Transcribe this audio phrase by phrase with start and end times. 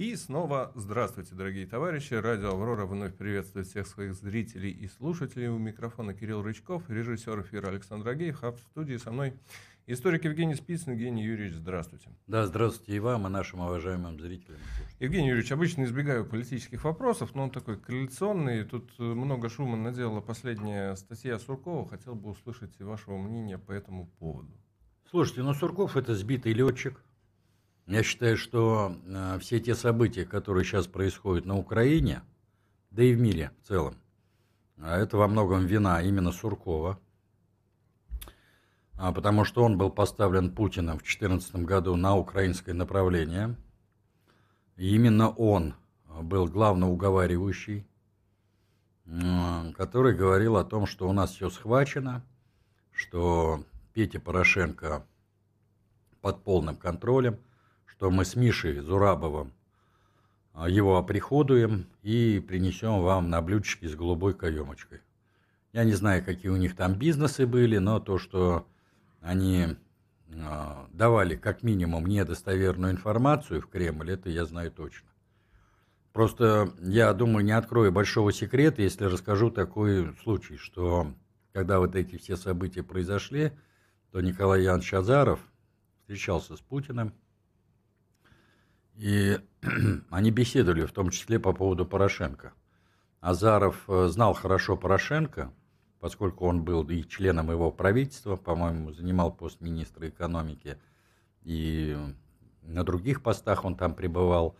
[0.00, 2.14] И снова здравствуйте, дорогие товарищи.
[2.14, 5.48] Радио «Аврора» вновь приветствует всех своих зрителей и слушателей.
[5.48, 9.34] У микрофона Кирилл Рычков, режиссер эфира Александр Агеев, а в студии со мной
[9.86, 10.92] историк Евгений Спицын.
[10.92, 12.08] Евгений Юрьевич, здравствуйте.
[12.26, 14.58] Да, здравствуйте и вам, и нашим уважаемым зрителям.
[15.00, 18.64] Евгений Юрьевич, обычно избегаю политических вопросов, но он такой коалиционный.
[18.64, 21.86] Тут много шума наделала последняя статья Суркова.
[21.86, 24.50] Хотел бы услышать вашего мнения по этому поводу.
[25.10, 27.04] Слушайте, ну Сурков это сбитый летчик–
[27.90, 32.22] я считаю, что э, все те события, которые сейчас происходят на Украине,
[32.92, 33.96] да и в мире в целом,
[34.78, 37.00] а это во многом вина именно Суркова,
[38.94, 43.56] а, потому что он был поставлен Путиным в 2014 году на украинское направление.
[44.76, 45.74] И именно он
[46.22, 47.86] был главноуговаривающий,
[49.74, 52.24] который говорил о том, что у нас все схвачено,
[52.92, 53.64] что
[53.94, 55.04] Петя Порошенко
[56.20, 57.40] под полным контролем–
[58.00, 59.52] что мы с Мишей Зурабовым
[60.54, 65.00] а, его оприходуем и принесем вам на блюдечке с голубой каемочкой.
[65.74, 68.66] Я не знаю, какие у них там бизнесы были, но то, что
[69.20, 69.76] они
[70.34, 75.10] а, давали как минимум недостоверную информацию в Кремль, это я знаю точно.
[76.14, 81.12] Просто я думаю, не открою большого секрета, если расскажу такой случай, что
[81.52, 83.52] когда вот эти все события произошли,
[84.10, 85.40] то Николай Янович Азаров
[85.98, 87.12] встречался с Путиным,
[89.00, 89.40] и
[90.10, 92.52] они беседовали в том числе по поводу Порошенко.
[93.20, 95.52] Азаров э, знал хорошо Порошенко,
[96.00, 100.76] поскольку он был и членом его правительства, по-моему, занимал пост министра экономики,
[101.42, 101.96] и
[102.62, 104.54] на других постах он там пребывал.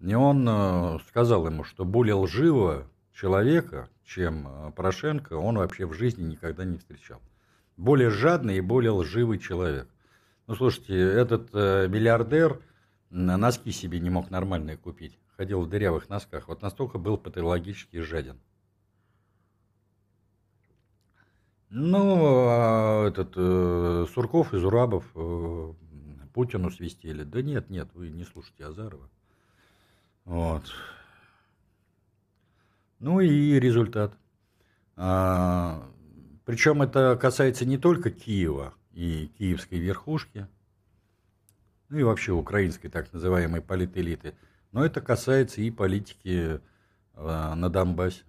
[0.00, 5.92] И он э, сказал ему, что более лживого человека, чем э, Порошенко, он вообще в
[5.92, 7.20] жизни никогда не встречал.
[7.76, 9.88] Более жадный и более лживый человек.
[10.46, 12.62] Ну, слушайте, этот миллиардер–
[13.14, 15.16] на носки себе не мог нормальные купить.
[15.36, 16.48] Ходил в дырявых носках.
[16.48, 18.40] Вот настолько был патологически жаден.
[21.70, 25.72] Ну, а этот э, Сурков и Зурабов э,
[26.32, 27.22] Путину свистели.
[27.22, 29.08] Да нет, нет, вы не слушайте Азарова.
[30.24, 30.64] Вот.
[32.98, 34.12] Ну и результат.
[34.96, 35.88] А,
[36.44, 40.48] причем это касается не только Киева и киевской верхушки,
[41.94, 44.34] ну и вообще украинской так называемой политэлиты.
[44.72, 46.60] Но это касается и политики
[47.14, 48.24] э, на Донбассе.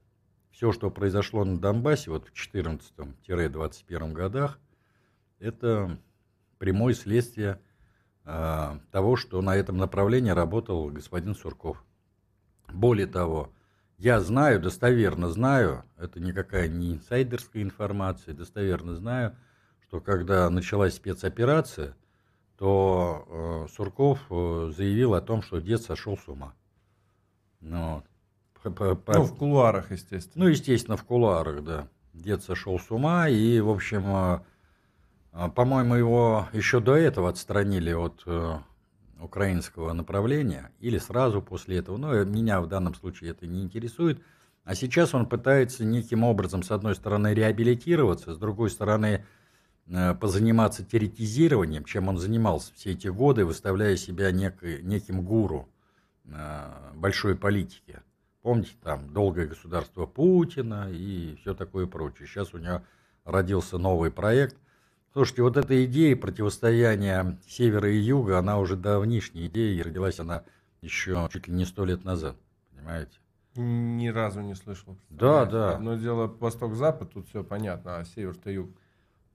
[0.52, 4.60] Все, что произошло на Донбассе вот в 14-21 годах,
[5.40, 5.98] это
[6.60, 7.60] прямое следствие
[8.24, 11.84] э, того, что на этом направлении работал господин Сурков.
[12.72, 13.52] Более того,
[13.98, 19.36] я знаю, достоверно знаю, это никакая не инсайдерская информация, достоверно знаю,
[19.88, 21.98] что когда началась спецоперация–
[22.58, 23.26] то
[23.68, 26.54] э, Сурков э, заявил о том, что дед сошел с ума.
[27.62, 28.04] Ну,
[28.64, 30.46] по, ну, в кулуарах, естественно.
[30.46, 31.88] Ну, естественно, в кулуарах, да.
[32.14, 34.42] Дед сошел с ума, и, в общем,
[35.34, 38.26] э, по-моему, его еще до этого отстранили от
[39.20, 41.98] украинского направления, или сразу после этого.
[41.98, 44.22] Но меня в данном случае это не интересует.
[44.64, 49.24] А сейчас он пытается неким образом, с одной стороны, реабилитироваться, с другой стороны,
[50.20, 55.70] позаниматься теоретизированием, чем он занимался все эти годы, выставляя себя некой, неким гуру
[56.26, 58.02] э, большой политики.
[58.42, 62.28] Помните, там долгое государство Путина и все такое прочее.
[62.28, 62.82] Сейчас у него
[63.26, 64.56] родился новый проект.
[65.14, 70.44] Слушайте, вот эта идея противостояния севера и юга, она уже давнишняя идея, и родилась она
[70.82, 72.36] еще чуть ли не сто лет назад,
[72.72, 73.18] понимаете?
[73.56, 74.98] Ни разу не слышал.
[75.10, 75.76] Да, да.
[75.76, 78.70] Одно дело восток-запад, тут все понятно, а север-то юг.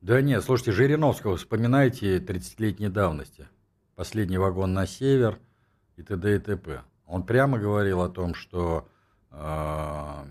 [0.01, 3.49] Да нет, слушайте, Жириновского вспоминайте 30-летней давности.
[3.97, 5.39] Последний вагон на север
[5.97, 6.37] и т.д.
[6.37, 6.85] и т.п.
[7.07, 8.89] Он прямо говорил о том, что
[9.31, 10.25] э,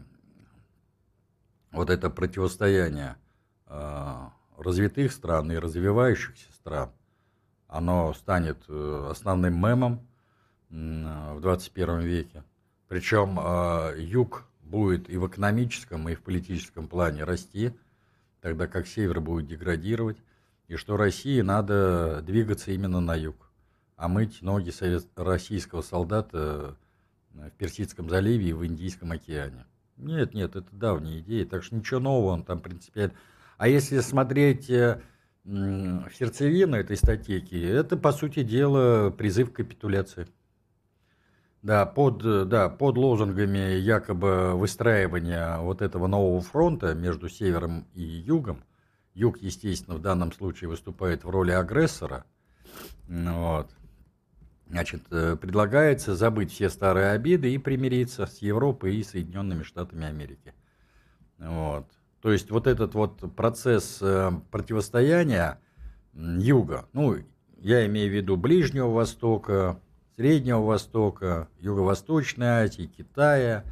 [1.71, 3.17] вот это противостояние
[3.67, 4.15] э,
[4.57, 6.89] развитых стран и развивающихся стран,
[7.67, 10.07] оно станет э, основным мемом
[10.71, 12.43] в 21 веке.
[12.87, 17.71] Причем э, юг будет и в экономическом, и в политическом плане расти–
[18.41, 20.17] тогда как север будет деградировать,
[20.67, 23.35] и что России надо двигаться именно на юг,
[23.95, 25.05] а мыть ноги совет...
[25.15, 26.75] российского солдата
[27.33, 29.65] э, в Персидском заливе и в Индийском океане.
[29.97, 33.15] Нет, нет, это давняя идея, так что ничего нового он там принципиально.
[33.57, 35.01] А если смотреть э,
[35.43, 40.27] в сердцевину этой статейки, это, по сути дела, призыв к капитуляции.
[41.61, 48.63] Да, под, да, под лозунгами якобы выстраивания вот этого нового фронта между севером и югом.
[49.13, 52.23] Юг, естественно, в данном случае выступает в роли агрессора.
[53.09, 53.69] Вот.
[54.69, 60.53] Значит, э, предлагается забыть все старые обиды и примириться с Европой и Соединенными Штатами Америки.
[61.39, 61.87] Вот.
[62.21, 65.59] То есть вот этот вот процесс э, противостояния
[66.13, 67.17] юга, ну,
[67.57, 69.79] я имею в виду Ближнего Востока,
[70.19, 73.63] Среднего Востока, Юго-Восточной Азии, Китая,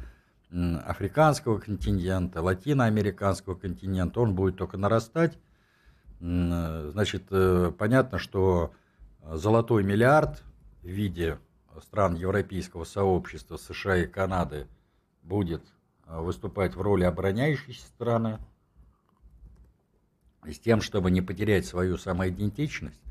[0.50, 5.38] Африканского континента, Латиноамериканского континента, он будет только нарастать.
[6.20, 8.72] Значит, э, понятно, что
[9.30, 10.42] золотой миллиард
[10.80, 11.38] в виде
[11.82, 14.68] стран Европейского сообщества, США и Канады
[15.22, 15.62] будет
[16.06, 18.38] э, выступать в роли обороняющейся страны,
[20.46, 23.02] с тем, чтобы не потерять свою самоидентичность.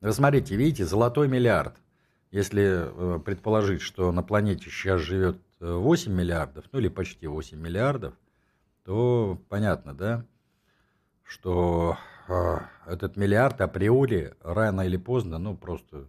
[0.00, 1.76] Вы смотрите, видите, золотой миллиард.
[2.36, 8.12] Если э, предположить, что на планете сейчас живет 8 миллиардов, ну или почти 8 миллиардов,
[8.84, 10.22] то понятно, да,
[11.22, 11.96] что
[12.28, 16.08] э, этот миллиард априори рано или поздно, ну просто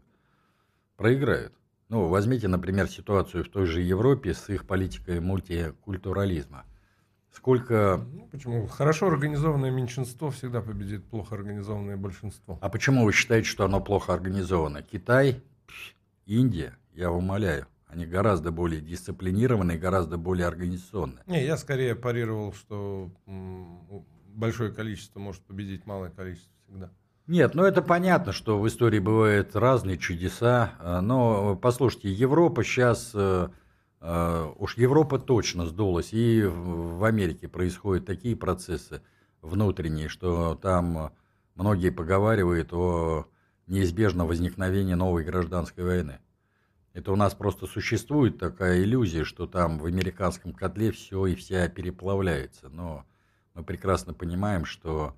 [0.98, 1.54] проиграют.
[1.88, 6.66] Ну, возьмите, например, ситуацию в той же Европе с их политикой мультикультурализма.
[7.32, 8.06] Сколько...
[8.12, 8.68] Ну, почему?
[8.68, 12.60] Хорошо организованное меньшинство всегда победит плохо организованное большинство.
[12.60, 14.82] А почему вы считаете, что оно плохо организовано?
[14.82, 15.42] Китай,
[16.28, 17.68] Индия, я умоляю.
[17.88, 21.24] Они гораздо более дисциплинированные, гораздо более организационные.
[21.26, 23.10] Не, я скорее парировал, что
[24.28, 26.92] большое количество может победить малое количество всегда.
[27.28, 33.12] Нет, ну это понятно, что в истории бывают разные чудеса, а, но послушайте, Европа сейчас,
[33.14, 33.50] э,
[34.00, 39.02] э, уж Европа точно сдулась, и в Америке происходят такие процессы
[39.42, 41.12] внутренние, что там
[41.56, 43.28] многие поговаривают о
[43.68, 46.20] неизбежном возникновении новой гражданской войны.
[46.94, 51.68] Это у нас просто существует такая иллюзия, что там в американском котле все и вся
[51.68, 53.06] переплавляется, но
[53.54, 55.16] мы прекрасно понимаем, что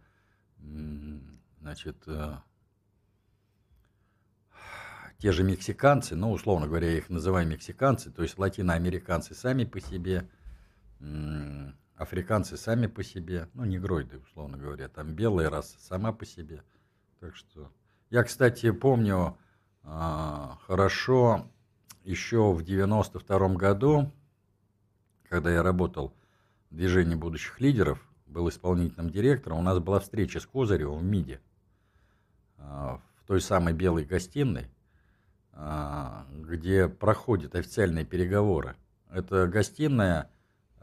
[1.62, 2.38] значит, э,
[5.20, 9.80] те же мексиканцы, ну, условно говоря, я их называю мексиканцы, то есть латиноамериканцы сами по
[9.80, 10.30] себе,
[11.96, 16.64] африканцы сами по себе, ну, негроиды, условно говоря, там белая раса сама по себе.
[17.20, 17.72] Так что...
[18.10, 19.38] Я, кстати, помню
[19.84, 21.48] а, хорошо
[22.04, 24.12] еще в 92 году,
[25.30, 26.16] когда я работал
[26.72, 31.40] в движении будущих лидеров, был исполнительным директором, у нас была встреча с Козыревым в МИДе.
[32.58, 34.72] А, в той самой белой гостиной,
[35.52, 38.76] а, где проходят официальные переговоры.
[39.12, 40.32] Это гостиная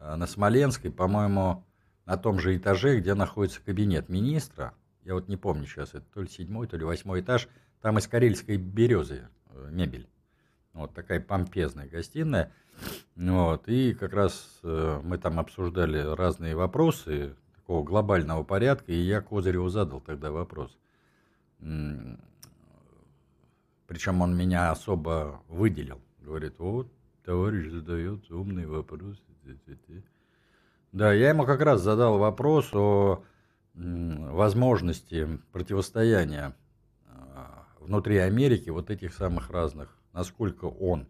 [0.00, 1.64] на Смоленской, по-моему,
[2.05, 4.75] на том же этаже, где находится кабинет министра.
[5.06, 7.47] Я вот не помню сейчас, это то ли седьмой, то ли восьмой этаж.
[7.81, 10.08] Там из карельской березы э, мебель.
[10.73, 12.53] Вот такая помпезная гостиная.
[13.14, 19.20] Вот, и как раз э, мы там обсуждали разные вопросы такого глобального порядка, и я
[19.20, 20.76] Козыреву задал тогда вопрос.
[21.61, 22.19] Причем
[24.20, 26.00] он меня особо выделил.
[26.19, 26.93] Говорит, вот,
[27.25, 29.23] товарищ задает умный вопрос.
[30.91, 33.23] Да, я ему как раз задал вопрос о
[33.76, 36.55] возможности противостояния
[37.08, 41.06] а, внутри Америки вот этих самых разных, насколько он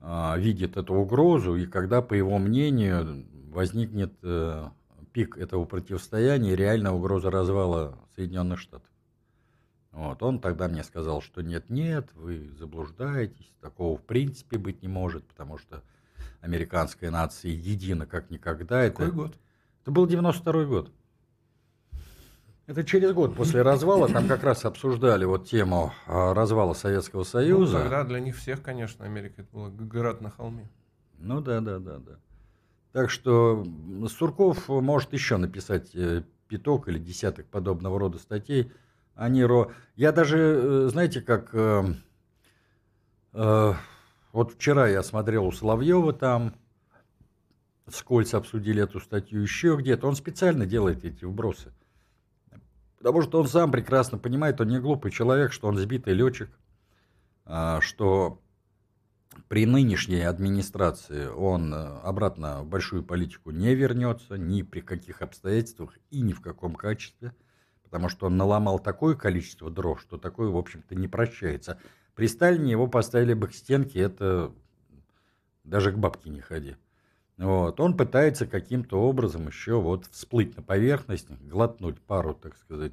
[0.00, 4.68] а, видит эту угрозу и когда, по его мнению, возникнет э,
[5.12, 8.88] пик этого противостояния, реальная угроза развала Соединенных Штатов.
[9.90, 15.26] Вот, он тогда мне сказал, что нет-нет, вы заблуждаетесь, такого в принципе быть не может,
[15.26, 15.82] потому что
[16.40, 18.88] американская нация едина как никогда.
[18.88, 19.34] Какой это, год?
[19.82, 20.90] Это был 92 год.
[22.66, 27.78] Это через год после развала, там как раз обсуждали вот тему а, развала Советского Союза.
[27.78, 30.68] Ну, тогда для них всех, конечно, Америка это была град на холме.
[31.18, 32.12] Ну да, да, да, да.
[32.92, 33.66] Так что
[34.08, 38.70] Сурков может еще написать э, пяток или десяток подобного рода статей
[39.14, 39.72] они ро...
[39.96, 41.50] Я даже, э, знаете, как...
[41.54, 41.94] Э,
[43.34, 43.74] э,
[44.32, 46.54] вот вчера я смотрел у Соловьева там,
[47.88, 50.06] скользь обсудили эту статью еще где-то.
[50.08, 51.72] Он специально делает эти вбросы.
[53.02, 56.50] Потому что он сам прекрасно понимает, он не глупый человек, что он сбитый летчик,
[57.44, 58.40] а, что
[59.48, 65.98] при нынешней администрации он э, обратно в большую политику не вернется ни при каких обстоятельствах
[66.10, 67.32] и ни в каком качестве
[67.92, 71.78] потому что он наломал такое количество дров, что такое, в общем-то, не прощается.
[72.14, 74.50] При Сталине его поставили бы к стенке, это
[75.62, 76.76] даже к бабке не ходи.
[77.42, 77.80] Вот.
[77.80, 82.92] Он пытается каким-то образом еще вот всплыть на поверхность, глотнуть пару, так сказать,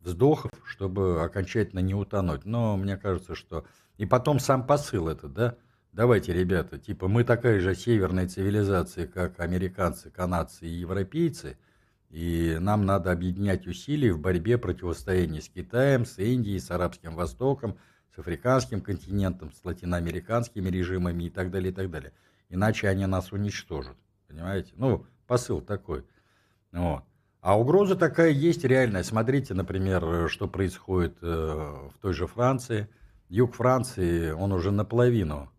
[0.00, 2.46] вздохов, чтобы окончательно не утонуть.
[2.46, 3.66] Но мне кажется, что...
[3.98, 5.56] И потом сам посыл это, да?
[5.92, 11.58] Давайте, ребята, типа мы такая же северная цивилизация, как американцы, канадцы и европейцы,
[12.10, 17.76] и нам надо объединять усилия в борьбе противостояния с Китаем, с Индией, с Арабским Востоком,
[18.14, 22.12] с африканским континентом, с латиноамериканскими режимами и так далее, и так далее.
[22.48, 23.96] Иначе они нас уничтожат.
[24.28, 24.72] Понимаете?
[24.76, 26.04] Ну, посыл такой.
[26.72, 27.04] Вот.
[27.40, 29.02] А угроза такая есть реальная.
[29.02, 32.88] Смотрите, например, что происходит э, в той же Франции.
[33.28, 35.50] Юг Франции, он уже наполовину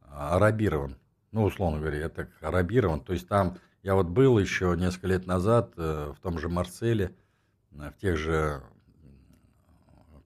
[0.00, 0.96] арабирован.
[1.30, 3.00] Ну, условно говоря, я так арабирован.
[3.00, 7.14] То есть там, я вот был еще несколько лет назад э, в том же Марселе,
[7.72, 8.60] э, в тех же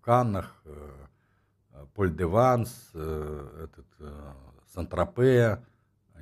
[0.00, 0.62] Каннах,
[1.94, 3.86] Поль-де-Ванс, этот,
[4.72, 5.62] Сан-Тропе,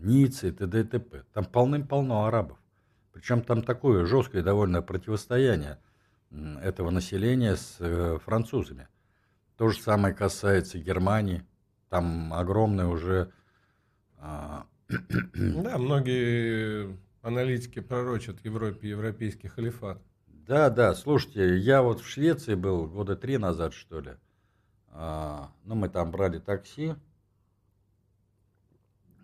[0.04, 0.80] Ницце и т.д.
[0.80, 1.25] и т.п.
[1.32, 2.58] Там полным-полно арабов.
[3.12, 5.78] Причем там такое жесткое довольно противостояние
[6.30, 8.88] этого населения с э, французами.
[9.56, 11.46] То же самое касается Германии.
[11.88, 13.32] Там огромное уже...
[14.18, 20.02] А, да, многие аналитики пророчат Европе европейский халифат.
[20.26, 24.12] Да, да, слушайте, я вот в Швеции был года три назад, что ли.
[24.88, 26.94] А, ну, мы там брали такси,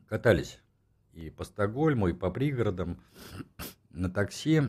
[0.08, 0.59] катались
[1.12, 3.00] и по Стокгольму, и по пригородам
[3.90, 4.62] на такси,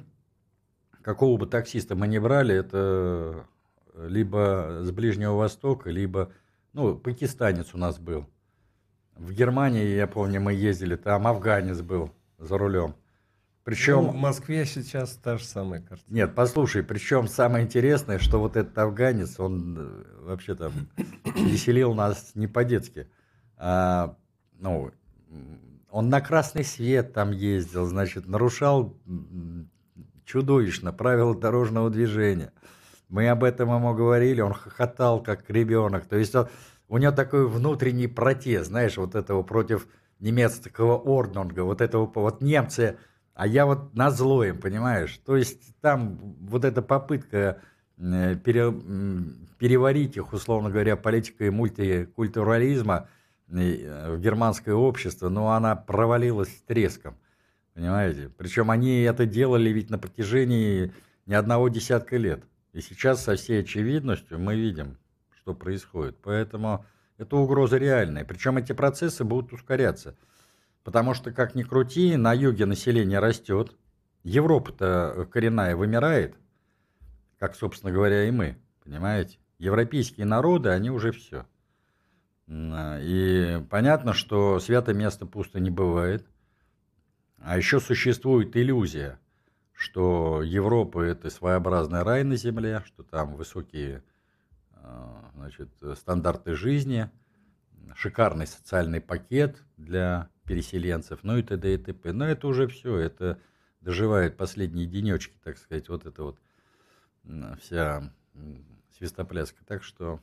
[1.01, 3.45] какого бы таксиста мы не брали, это
[3.95, 6.31] либо с Ближнего Востока, либо,
[6.73, 8.27] ну, пакистанец у нас был.
[9.15, 12.95] В Германии, я помню, мы ездили, там афганец был за рулем.
[13.63, 14.03] Причем...
[14.05, 16.15] Ну, в Москве сейчас та же самая картина.
[16.15, 20.71] Нет, послушай, причем самое интересное, что вот этот афганец, он э, вообще там
[21.35, 23.07] веселил нас не по-детски.
[23.57, 24.17] А,
[24.57, 24.91] ну,
[25.91, 28.97] он на красный свет там ездил, значит, нарушал
[30.25, 32.53] чудовищно правила дорожного движения.
[33.09, 36.05] Мы об этом ему говорили, он хохотал, как ребенок.
[36.05, 36.47] То есть он,
[36.87, 39.87] у него такой внутренний протест, знаешь, вот этого против
[40.19, 42.97] немецкого орднунга, вот этого, вот немцы,
[43.33, 45.19] а я вот на зло им, понимаешь?
[45.25, 47.59] То есть там вот эта попытка
[47.97, 48.71] э, пере,
[49.57, 53.09] переварить их, условно говоря, политикой мультикультурализма–
[53.51, 57.17] в германское общество, но она провалилась треском.
[57.73, 58.29] Понимаете?
[58.37, 60.93] Причем они это делали ведь на протяжении
[61.25, 62.43] не одного десятка лет.
[62.73, 64.97] И сейчас со всей очевидностью мы видим,
[65.35, 66.17] что происходит.
[66.21, 66.85] Поэтому
[67.17, 68.25] это угроза реальная.
[68.25, 70.15] Причем эти процессы будут ускоряться.
[70.83, 73.75] Потому что, как ни крути, на юге население растет.
[74.23, 76.35] Европа-то коренная вымирает,
[77.37, 78.57] как, собственно говоря, и мы.
[78.83, 79.37] Понимаете?
[79.57, 81.45] Европейские народы, они уже все.
[82.47, 86.27] И понятно, что святое место пусто не бывает.
[87.37, 89.19] А еще существует иллюзия,
[89.73, 94.03] что Европа– это своеобразный рай на земле, что там высокие
[94.73, 97.09] а, значит, стандарты жизни,
[97.95, 101.73] шикарный социальный пакет для переселенцев, ну и т.д.
[101.73, 102.11] и т.п.
[102.13, 103.39] Но это уже все, это
[103.79, 106.39] доживает последние денечки, так сказать, вот это вот
[107.59, 108.13] вся
[108.97, 109.63] свистопляска.
[109.65, 110.19] Так что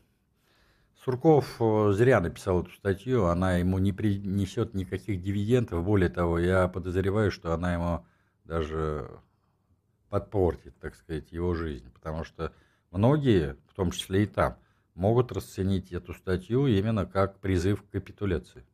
[1.05, 5.85] Сурков э, зря написал эту статью, она ему не принесет никаких дивидендов.
[5.85, 8.05] Более того, я подозреваю, что она ему
[8.45, 9.09] даже
[10.09, 11.91] подпортит, так сказать, его жизнь.
[11.93, 12.53] Потому что
[12.91, 14.59] многие, в том числе и там,
[14.95, 18.65] могут расценить эту статью именно как призыв к капитуляции.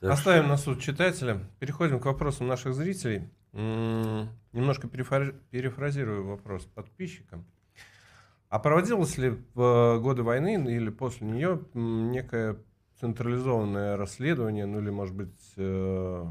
[0.00, 0.50] Так Оставим что...
[0.50, 1.40] на суд читателя.
[1.58, 3.28] Переходим к вопросам наших зрителей.
[3.52, 7.44] Немножко перефразирую вопрос подписчикам.
[8.50, 12.56] А проводилось ли в э, годы войны или после нее некое
[13.00, 16.26] централизованное расследование, ну или, может быть, э,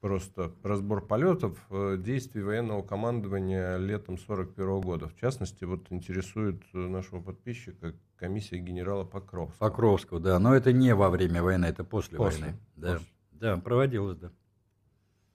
[0.00, 5.08] просто разбор полетов э, действий военного командования летом 1941 года.
[5.08, 9.70] В частности, вот интересует нашего подписчика комиссия генерала Покровского.
[9.70, 10.40] Покровского, да.
[10.40, 12.58] Но это не во время войны, это после, после войны.
[12.74, 12.92] Да.
[12.94, 13.08] После.
[13.30, 14.32] да, проводилось, да.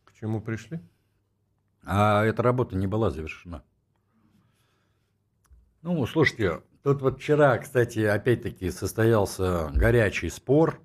[0.03, 0.81] К чему пришли?
[1.85, 3.63] А эта работа не была завершена.
[5.85, 10.81] Ну, слушайте, тут вот вчера, кстати, опять-таки состоялся горячий спор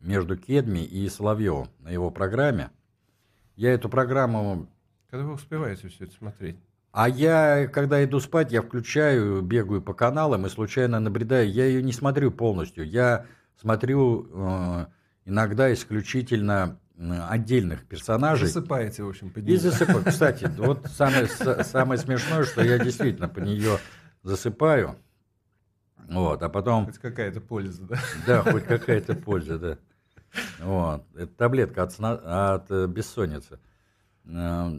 [0.00, 2.72] между Кедми и Соловьевым на его программе.
[3.54, 4.68] Я эту программу...
[5.08, 6.56] Когда вы успеваете все это смотреть?
[6.90, 11.48] А я, когда иду спать, я включаю, бегаю по каналам и случайно набредаю.
[11.48, 12.84] Я ее не смотрю полностью.
[12.84, 14.86] Я смотрю э,
[15.26, 18.48] иногда исключительно отдельных персонажей.
[18.48, 20.04] Засыпаете, в общем, по И засыпаю.
[20.06, 23.78] Кстати, вот самое, самое смешное, что я действительно по нее
[24.22, 24.96] засыпаю.
[26.08, 26.86] Вот, а потом...
[26.86, 27.98] Хоть какая-то польза, да?
[28.26, 29.78] Да, хоть какая-то польза, да.
[30.60, 31.04] Вот.
[31.14, 33.58] Это таблетка от, сна, от э, бессонницы.
[34.26, 34.70] Э,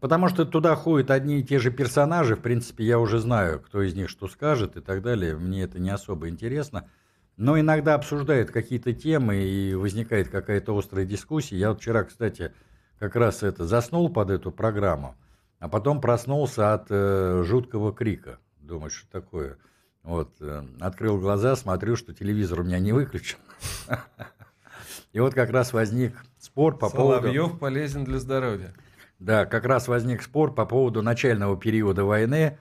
[0.00, 2.36] потому что туда ходят одни и те же персонажи.
[2.36, 5.36] В принципе, я уже знаю, кто из них что скажет и так далее.
[5.36, 6.88] Мне это не особо интересно.
[7.36, 11.56] Но иногда обсуждают какие-то темы и возникает какая-то острая дискуссия.
[11.56, 12.52] Я вот вчера, кстати,
[12.98, 15.16] как раз это заснул под эту программу,
[15.58, 18.38] а потом проснулся от э, жуткого крика
[18.72, 19.58] думать, что такое.
[20.02, 23.38] Вот, э, открыл глаза, смотрю, что телевизор у меня не выключен.
[25.12, 27.20] И вот как раз возник спор по поводу...
[27.20, 28.72] Соловьев полезен для здоровья.
[29.18, 32.58] Да, как раз возник спор по поводу начального периода войны.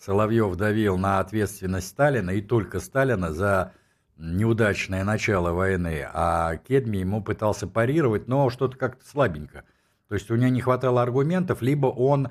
[0.00, 3.72] Соловьев давил на ответственность Сталина и только Сталина за
[4.16, 9.62] неудачное начало войны, а Кедми ему пытался парировать, но что-то как-то слабенько.
[10.08, 12.30] То есть у него не хватало аргументов, либо он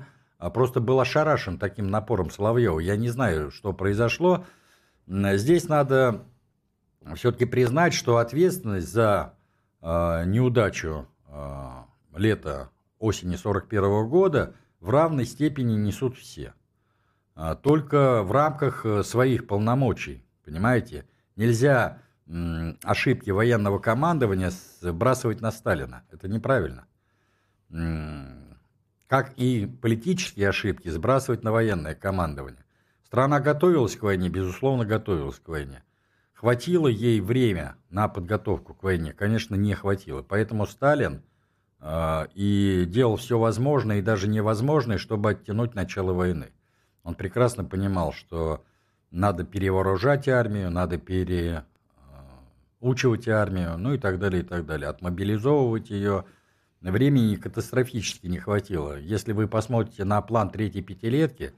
[0.50, 2.80] просто был ошарашен таким напором Соловьева.
[2.80, 4.44] Я не знаю, что произошло.
[5.06, 6.24] Здесь надо
[7.14, 9.34] все-таки признать, что ответственность за
[9.80, 11.68] э, неудачу э,
[12.16, 16.54] лета осени 41 года в равной степени несут все.
[17.34, 21.06] А, только в рамках э, своих полномочий, понимаете?
[21.36, 21.98] Нельзя
[22.84, 26.04] ошибки военного командования сбрасывать на Сталина.
[26.10, 26.86] Это неправильно.
[29.12, 32.64] Как и политические ошибки сбрасывать на военное командование.
[33.04, 35.82] Страна готовилась к войне, безусловно, готовилась к войне.
[36.32, 39.12] Хватило ей время на подготовку к войне?
[39.12, 40.22] Конечно, не хватило.
[40.22, 41.22] Поэтому Сталин
[41.80, 46.48] э, и делал все возможное и даже невозможное, чтобы оттянуть начало войны.
[47.02, 48.64] Он прекрасно понимал, что
[49.10, 54.88] надо перевооружать армию, надо переучивать армию, ну и так далее, и так далее.
[54.88, 56.24] Отмобилизовывать ее.
[56.90, 58.98] Времени катастрофически не хватило.
[58.98, 61.52] Если вы посмотрите на план третьей пятилетки,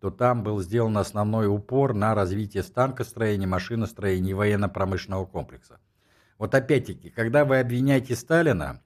[0.00, 5.80] то там был сделан основной упор на развитие станкостроения, машиностроения и военно-промышленного комплекса.
[6.36, 8.82] Вот опять-таки, когда вы обвиняете Сталина,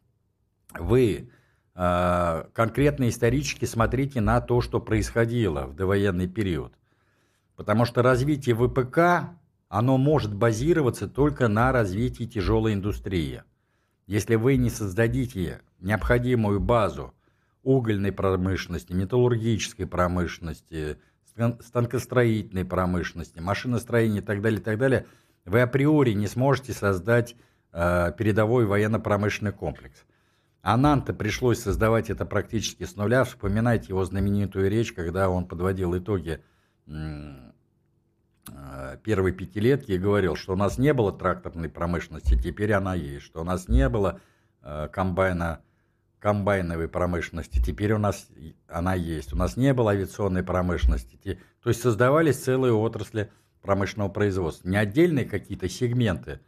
[0.78, 1.30] вы
[1.74, 6.72] э, конкретно исторически смотрите на то, что происходило в довоенный период.
[7.56, 9.36] Потому что развитие ВПК,
[9.68, 13.42] оно может базироваться только на развитии тяжелой индустрии.
[14.06, 17.14] Если вы не создадите необходимую базу
[17.62, 20.98] угольной промышленности, металлургической промышленности,
[21.60, 25.06] станкостроительной промышленности, машиностроения и так далее, и так далее,
[25.44, 27.36] вы априори не сможете создать
[27.72, 30.04] э, передовой военно-промышленный комплекс.
[30.62, 33.24] А пришлось создавать это практически с нуля.
[33.24, 36.42] Вспоминайте его знаменитую речь, когда он подводил итоги
[38.48, 43.24] Э, первой пятилетки и говорил, что у нас не было тракторной промышленности, теперь она есть,
[43.24, 44.20] что у нас не было
[44.62, 45.60] э, комбайна,
[46.20, 48.28] комбайновой промышленности, теперь у нас
[48.68, 51.38] она есть, у нас не было авиационной промышленности.
[51.62, 53.30] То есть создавались целые отрасли
[53.62, 54.68] промышленного производства.
[54.68, 56.40] Не отдельные какие-то сегменты,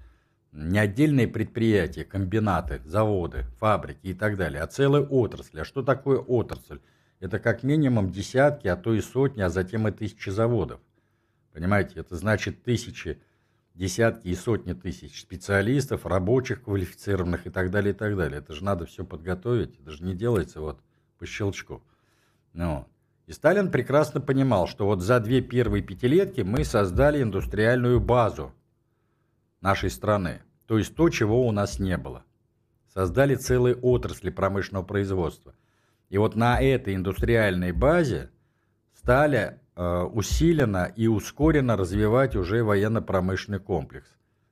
[0.53, 5.61] не отдельные предприятия, комбинаты, заводы, фабрики и так далее, а целые отрасли.
[5.61, 6.81] А что такое отрасль?
[7.21, 10.81] Это как минимум десятки, а то и сотни, а затем и тысячи заводов.
[11.53, 13.23] Понимаете, это значит тысячи,
[13.75, 18.39] десятки и сотни тысяч специалистов, рабочих квалифицированных и так далее, и так далее.
[18.39, 20.81] Это же надо все подготовить, это же не делается вот
[21.19, 21.83] по щелчку.
[22.53, 22.87] Ну,
[23.27, 28.53] и Сталин прекрасно понимал, что вот за две первые пятилетки мы создали индустриальную базу
[29.61, 30.43] нашей страны.
[30.67, 32.25] То есть то, чего у нас не было.
[32.93, 35.55] Создали целые отрасли промышленного производства.
[36.11, 38.31] И вот на этой индустриальной базе
[38.93, 44.09] стали усиленно и ускоренно развивать уже военно-промышленный комплекс.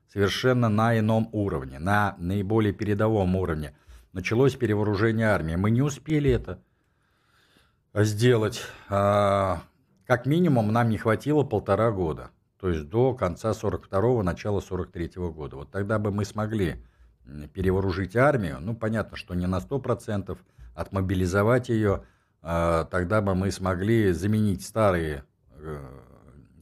[0.09, 3.77] Совершенно на ином уровне, на наиболее передовом уровне.
[4.13, 5.55] Началось перевооружение армии.
[5.55, 6.61] Мы не успели это
[7.95, 8.63] сделать.
[8.89, 9.63] А,
[10.07, 12.31] как минимум нам не хватило полтора года.
[12.59, 15.57] То есть до конца 42-го, начала 43-го года.
[15.57, 16.85] Вот тогда бы мы смогли
[17.55, 18.59] перевооружить армию.
[18.61, 20.37] Ну, понятно, что не на 100%,
[20.75, 22.05] отмобилизовать ее–
[22.43, 25.79] тогда бы мы смогли заменить старые э,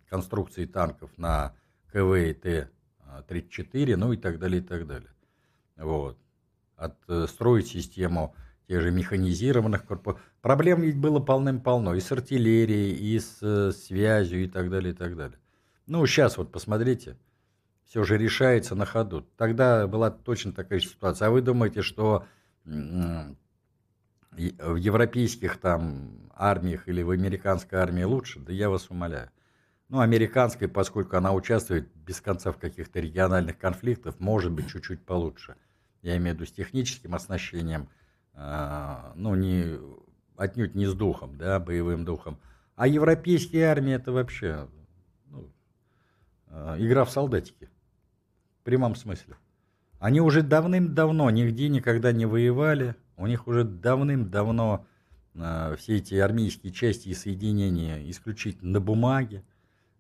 [0.09, 1.55] конструкции танков на
[1.93, 5.11] КВ и Т-34, ну и так далее, и так далее.
[5.77, 6.19] Вот.
[6.77, 8.35] Отстроить систему
[8.67, 10.21] тех же механизированных корпусов.
[10.43, 14.97] Проблем ведь было полным-полно и с артиллерией, и с э, связью, и так далее, и
[14.97, 15.39] так далее.
[15.87, 17.17] Ну, сейчас вот посмотрите,
[17.87, 19.27] все же решается на ходу.
[19.37, 21.29] Тогда была точно такая ситуация.
[21.29, 22.27] А вы думаете, что
[24.39, 28.41] в европейских там армиях или в американской армии лучше?
[28.41, 29.31] Да я вас умоляю.
[29.89, 35.57] Ну, американской, поскольку она участвует без конца в каких-то региональных конфликтах, может быть чуть-чуть получше.
[36.03, 37.89] Я имею в виду с техническим оснащением,
[38.35, 39.79] э, ну, не,
[40.37, 42.39] отнюдь не с духом, да, боевым духом.
[42.77, 44.69] А европейские армии это вообще
[45.27, 45.51] ну,
[46.49, 47.71] э, игра в солдатики.
[48.61, 49.37] В прямом смысле.
[49.99, 54.87] Они уже давным-давно нигде никогда не воевали, у них уже давным-давно
[55.35, 59.45] э, все эти армейские части и соединения исключительно на бумаге.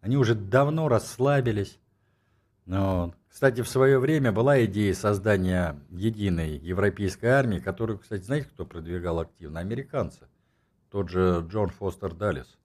[0.00, 1.78] Они уже давно расслабились.
[2.66, 3.14] Вот.
[3.28, 9.20] Кстати, в свое время была идея создания единой европейской армии, которую, кстати, знаете, кто продвигал
[9.20, 9.60] активно?
[9.60, 10.28] Американцы.
[10.90, 12.56] Тот же Джон Фостер Даллес.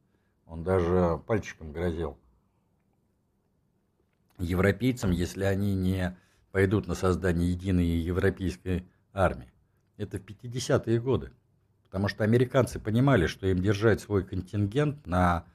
[0.45, 2.17] Он даже пальчиком грозил
[4.37, 6.17] европейцам, если они не
[6.51, 9.52] пойдут на создание единой европейской армии.
[9.97, 11.31] Это в 50-е годы.
[11.83, 15.45] Потому что американцы понимали, что им держать свой контингент на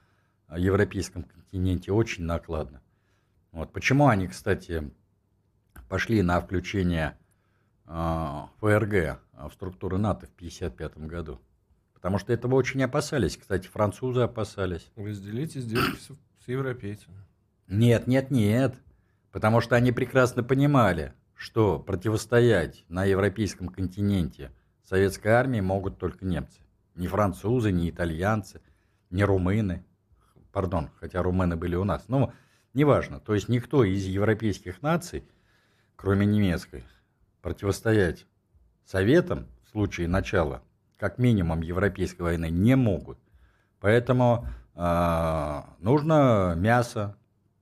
[0.55, 2.81] европейском континенте очень накладно.
[3.51, 3.73] Вот.
[3.73, 4.91] Почему они, кстати,
[5.89, 7.17] пошли на включение
[7.85, 11.39] э, ФРГ в структуры НАТО в 1955 году?
[11.93, 13.35] Потому что этого очень опасались.
[13.35, 14.89] Кстати, французы опасались.
[14.95, 16.11] Разделить издержки с,
[16.45, 17.17] с европейцами.
[17.67, 18.75] Нет, нет, нет.
[19.31, 24.51] Потому что они прекрасно понимали, что противостоять на европейском континенте
[24.83, 26.59] советской армии могут только немцы.
[26.95, 28.59] Не французы, не итальянцы,
[29.09, 29.85] не румыны.
[30.51, 32.09] Пардон, хотя румыны были у нас.
[32.09, 32.33] Но
[32.73, 33.21] неважно.
[33.21, 35.23] То есть никто из европейских наций,
[35.95, 36.83] кроме немецкой,
[37.41, 38.25] противостоять
[38.83, 40.61] советам в случае начала
[40.97, 43.17] как минимум европейской войны не могут.
[43.79, 47.15] Поэтому э, нужно мясо.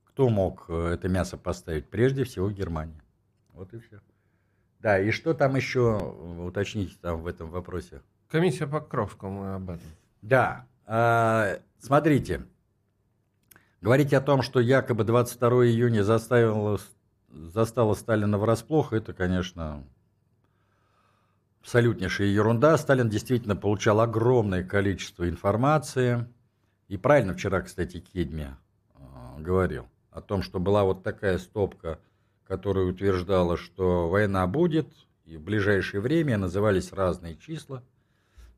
[0.05, 1.91] Кто мог э, это мясо поставить?
[1.91, 3.03] Прежде всего Германия.
[3.57, 3.99] Вот и все.
[4.79, 8.03] Да, и что там еще уточните там в этом вопросе?
[8.29, 9.87] Комиссия по Кровскому об этом.
[10.21, 12.45] Да, э, смотрите.
[13.81, 16.79] Говорить о том, что якобы 22 июня заставило,
[17.29, 19.83] застало Сталина врасплох, это, конечно,
[21.61, 22.77] абсолютнейшая ерунда.
[22.77, 26.27] Сталин действительно получал огромное количество информации.
[26.89, 28.55] И правильно вчера, кстати, Кедми
[28.93, 28.99] э,
[29.39, 31.99] говорил о том, что была вот такая стопка,
[32.47, 34.87] которая утверждала, что война будет,
[35.25, 37.83] и в ближайшее время назывались разные числа,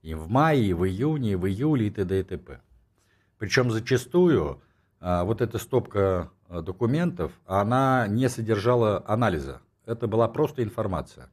[0.02, 2.19] и в мае, и в июне, и в июле, и т.д.
[2.19, 2.62] и т.п.
[3.38, 4.62] Причем зачастую
[4.99, 9.62] а, вот эта стопка э, документов, она не содержала анализа.
[9.86, 11.30] Это была просто информация.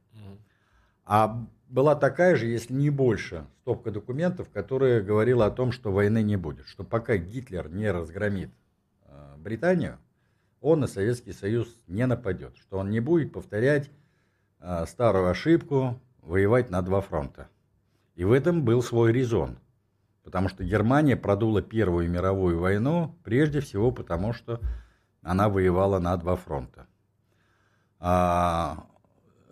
[1.05, 6.21] А была такая же, если не больше, стопка документов, которая говорила о том, что войны
[6.21, 6.65] не будет.
[6.67, 8.49] Что пока Гитлер не разгромит
[9.05, 9.99] э, Британию,
[10.67, 12.55] он на Советский Союз не нападет.
[12.57, 13.89] Что он не будет повторять
[14.59, 17.47] э, старую ошибку, воевать на два фронта.
[18.15, 19.57] И в этом был свой резон.
[20.23, 24.59] Потому что Германия продула Первую мировую войну прежде всего потому, что
[25.21, 26.87] она воевала на два фронта.
[27.99, 28.87] А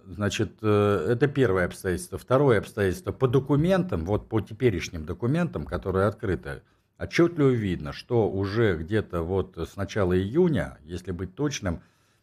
[0.08, 2.20] Значит, э, это первое обстоятельство.
[2.20, 3.12] Второе обстоятельство.
[3.12, 6.62] По документам, вот по теперешним документам, которые открыты,
[6.98, 11.82] отчетливо видно, что уже где-то вот с начала июня, если быть точным,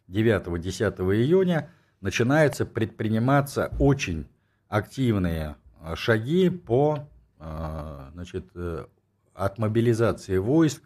[0.09, 4.27] 9-10 июня, начинается предприниматься очень
[4.69, 7.07] активные э, шаги по
[7.39, 8.47] э, значит,
[9.35, 10.83] от мобилизации войск.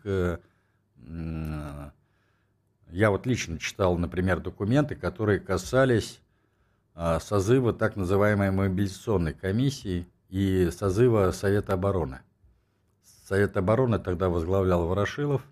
[2.90, 6.20] Я вот лично читал, например, документы, которые касались
[6.94, 12.20] а, созыва так называемой мобилизационной комиссии и созыва Совета обороны.
[13.26, 15.42] Совет обороны тогда возглавлял Ворошилов,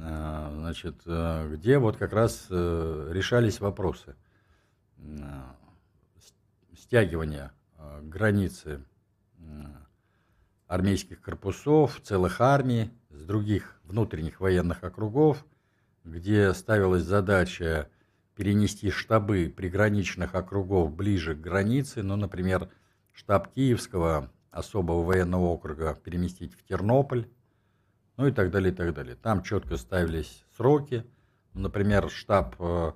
[0.00, 4.16] а, значит, э, где вот как раз э, решались вопросы
[6.74, 8.82] стягивания а, границы
[10.66, 15.44] армейских корпусов, целых армий, с других внутренних военных округов,
[16.02, 17.90] где ставилась задача
[18.36, 22.70] перенести штабы приграничных округов ближе к границе, ну, например,
[23.12, 27.28] штаб Киевского особого военного округа переместить в Тернополь,
[28.16, 29.16] ну и так далее, и так далее.
[29.16, 31.04] Там четко ставились сроки.
[31.52, 32.92] Например, штаб э,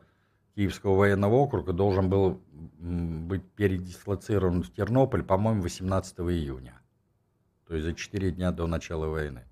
[0.55, 6.81] Киевского военного округа должен был быть передислоцирован в Тернополь, по-моему, 18 июня.
[7.67, 9.45] То есть за 4 дня до начала войны.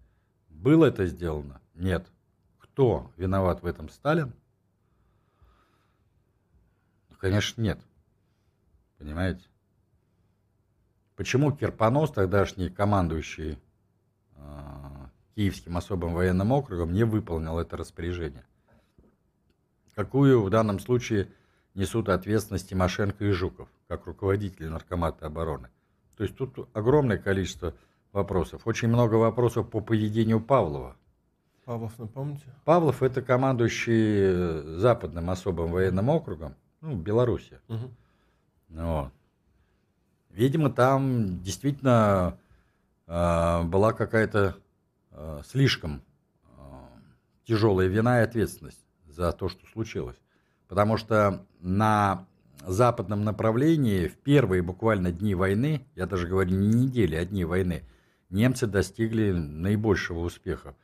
[0.48, 1.60] Было это сделано?
[1.74, 2.10] Нет.
[2.58, 3.88] Кто виноват в этом?
[3.88, 4.32] Сталин?
[7.18, 7.80] Конечно, нет.
[8.98, 9.44] Понимаете?
[11.16, 13.58] Почему Кирпонос, тогдашний командующий
[14.36, 14.40] э,
[15.34, 18.44] Киевским особым военным округом, не выполнил это распоряжение?
[19.94, 21.28] Какую в данном случае
[21.74, 25.70] несут ответственность Тимошенко и Жуков, как руководители наркомата обороны?
[26.18, 27.72] То есть тут огромное количество
[28.12, 28.66] вопросов.
[28.66, 30.96] Очень много вопросов по поведению Павлова.
[31.64, 32.44] Павлов, напомните?
[32.64, 37.58] Павлов это командующий западным особым военным округом, ну, Беларуси.
[37.68, 37.90] Угу.
[38.68, 39.12] Вот.
[40.36, 42.36] Видимо, там действительно
[43.06, 44.54] э, была какая-то
[45.10, 46.02] э, слишком
[46.44, 46.48] э,
[47.46, 50.18] тяжелая вина и ответственность за то, что случилось.
[50.68, 52.26] Потому что на
[52.66, 57.82] западном направлении в первые буквально дни войны, я даже говорю не недели, а дни войны,
[58.28, 60.76] немцы достигли наибольшего успеха.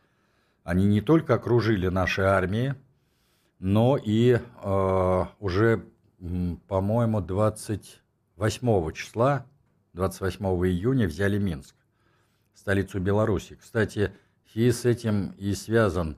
[0.64, 2.74] Они не только окружили наши армии,
[3.58, 5.84] но и э, уже,
[6.68, 7.20] по-моему,
[8.42, 9.46] 28 числа,
[9.92, 11.76] 28 июня взяли Минск,
[12.54, 13.54] столицу Беларуси.
[13.54, 14.12] Кстати,
[14.52, 16.16] и с этим и связан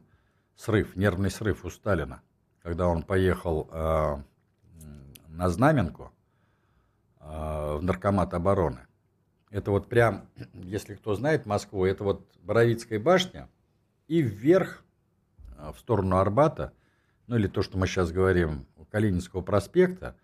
[0.56, 2.22] срыв, нервный срыв у Сталина.
[2.62, 4.16] когда он поехал э,
[5.28, 6.12] на Знаменку
[7.20, 8.86] э, в Наркомат обороны.
[9.50, 13.50] Это вот прям, если кто знает Москву, это вот Боровицкая башня
[14.08, 14.82] и вверх
[15.58, 16.72] э, в сторону Арбата,
[17.26, 20.16] ну или то, что мы сейчас говорим, Калининского проспекта,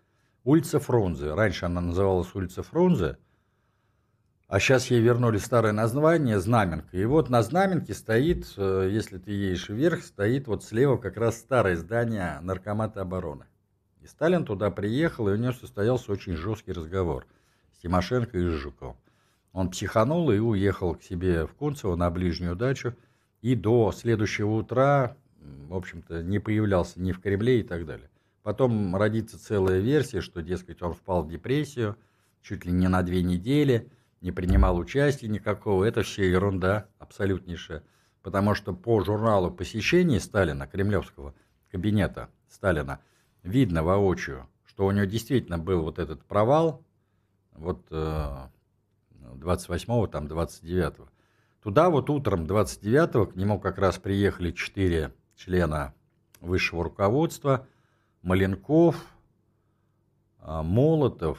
[0.45, 1.35] улица Фрунзе.
[1.35, 3.19] Раньше она называлась улица Фрунзе,
[4.51, 6.97] а сейчас ей вернули старое название Знаменка.
[6.97, 11.39] И вот на Знаменке стоит, э, если ты едешь вверх, стоит вот слева как раз
[11.39, 13.45] старое здание Наркомата обороны.
[14.01, 17.27] И Сталин туда приехал, и у него состоялся очень жесткий разговор
[17.73, 18.97] с Тимошенко и Жуковым.
[19.53, 22.95] Он психанул и уехал к себе в Кунцево на ближнюю дачу.
[23.43, 25.17] И до следующего утра,
[25.69, 28.11] в общем-то, не появлялся ни в Кремле и так далее.
[28.43, 31.97] Потом родится целая версия, что, дескать, он впал в депрессию
[32.43, 33.89] чуть ли не на две недели–
[34.21, 35.85] не принимал участия никакого.
[35.85, 37.83] Это все ерунда абсолютнейшая.
[38.23, 41.35] Потому что по журналу посещений Сталина, кремлевского
[41.71, 43.01] кабинета Сталина,
[43.43, 46.85] видно воочию, что у него действительно был вот этот провал,
[47.53, 51.09] вот 28-го, там 29-го.
[51.63, 55.95] Туда вот утром 29-го к нему как раз приехали четыре члена
[56.41, 57.67] высшего руководства,
[58.23, 58.97] Маленков,
[60.41, 61.39] а, Молотов,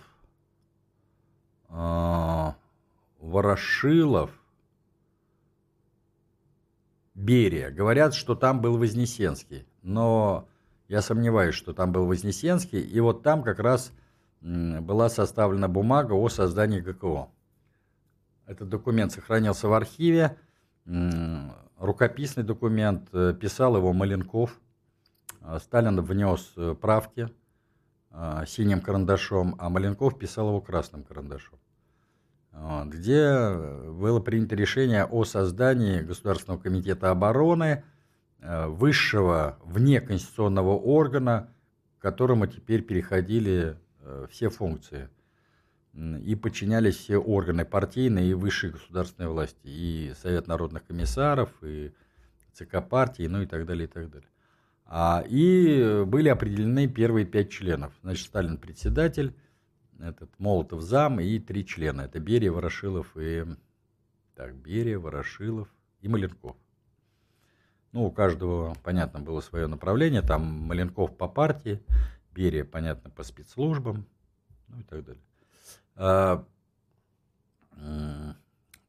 [1.70, 2.56] а,
[3.20, 4.32] Ворошилов,
[7.14, 7.70] Берия.
[7.70, 10.48] Говорят, что там был Вознесенский, но
[10.88, 12.82] я сомневаюсь, что там был Вознесенский.
[12.82, 13.94] И вот там как раз
[14.42, 17.30] была составлена бумага о создании ГКО.
[18.48, 20.38] Этот документ сохранился в архиве.
[21.78, 24.60] Рукописный документ, э, писал его Маленков.
[25.42, 27.30] А Сталин внес э, правки
[28.10, 31.60] а, синим карандашом, а Маленков писал его красным карандашом
[32.86, 33.56] где
[33.92, 37.84] было принято решение о создании Государственного комитета обороны,
[38.40, 41.54] э, высшего внеконституционного органа,
[41.98, 45.10] к которому теперь переходили э, все функции
[45.94, 51.92] и подчинялись все органы партийной и высшей государственной власти, и Совет народных комиссаров, и
[52.54, 54.31] ЦК партии, ну и так далее, и так далее.
[54.94, 57.94] А, и были определены первые пять членов.
[58.02, 59.34] Значит, Сталин председатель,
[60.02, 62.02] этот Молотов зам и три члена.
[62.02, 63.46] Это Берия, Ворошилов и...
[64.36, 65.70] Так, Берия, Ворошилов
[66.02, 66.58] и Маленков.
[67.94, 70.24] Ну, у каждого, понятно, было свое направление.
[70.24, 71.82] Там Маленков по партии,
[72.34, 74.06] Берия, понятно, по спецслужбам,
[74.68, 75.24] ну и так далее.
[75.96, 76.46] А,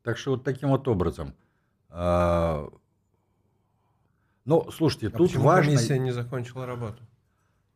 [0.02, 1.32] так что вот таким вот образом.
[1.90, 2.68] А,
[4.44, 5.72] ну, слушайте, а тут важно...
[5.72, 7.02] комиссия не закончила работу?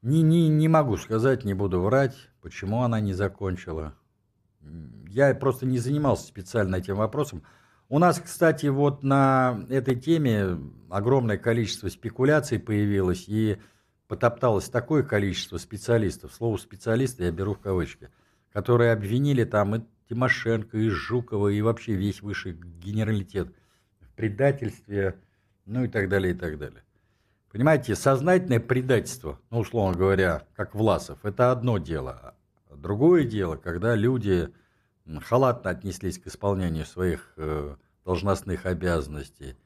[0.02, 3.94] Не, не, не могу сказать, не буду врать, почему она не закончила.
[5.08, 7.42] Я просто не занимался специально этим вопросом.
[7.88, 10.58] У нас, кстати, вот на этой теме
[10.90, 13.58] огромное количество спекуляций появилось и
[14.08, 18.10] потопталось такое количество специалистов, слово специалисты я беру в кавычки,
[18.52, 23.52] которые обвинили там и Тимошенко, и Жукова, и вообще весь высший генералитет
[24.00, 25.20] в предательстве,
[25.66, 26.82] ну и так далее, и так далее.
[27.52, 32.34] Понимаете, сознательное предательство, ну, условно говоря, как Власов, это одно дело.
[32.70, 34.48] Другое дело, когда люди
[35.22, 39.56] халатно отнеслись к исполнению своих э, должностных обязанностей,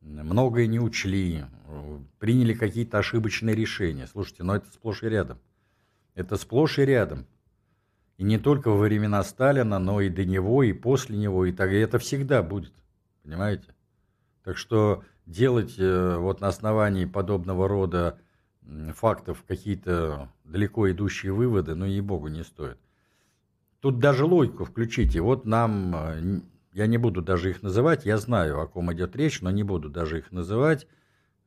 [0.00, 1.44] многое не учли,
[2.18, 4.06] приняли какие-то ошибочные решения.
[4.06, 5.38] Слушайте, но это сплошь и рядом.
[6.14, 7.26] Это сплошь и рядом.
[8.16, 11.70] И не только во времена Сталина, но и до него, и после него, и так.
[11.70, 12.72] И это всегда будет.
[13.22, 13.74] Понимаете?
[14.42, 18.18] Так что делать э, вот на основании подобного рода
[18.94, 22.78] фактов какие-то далеко идущие выводы, ну, ей-богу, не стоит.
[23.80, 25.20] Тут даже логику включите.
[25.20, 26.40] Вот нам, э,
[26.72, 29.90] я не буду даже их называть, я знаю, о ком идет речь, но не буду
[29.90, 30.86] даже их называть.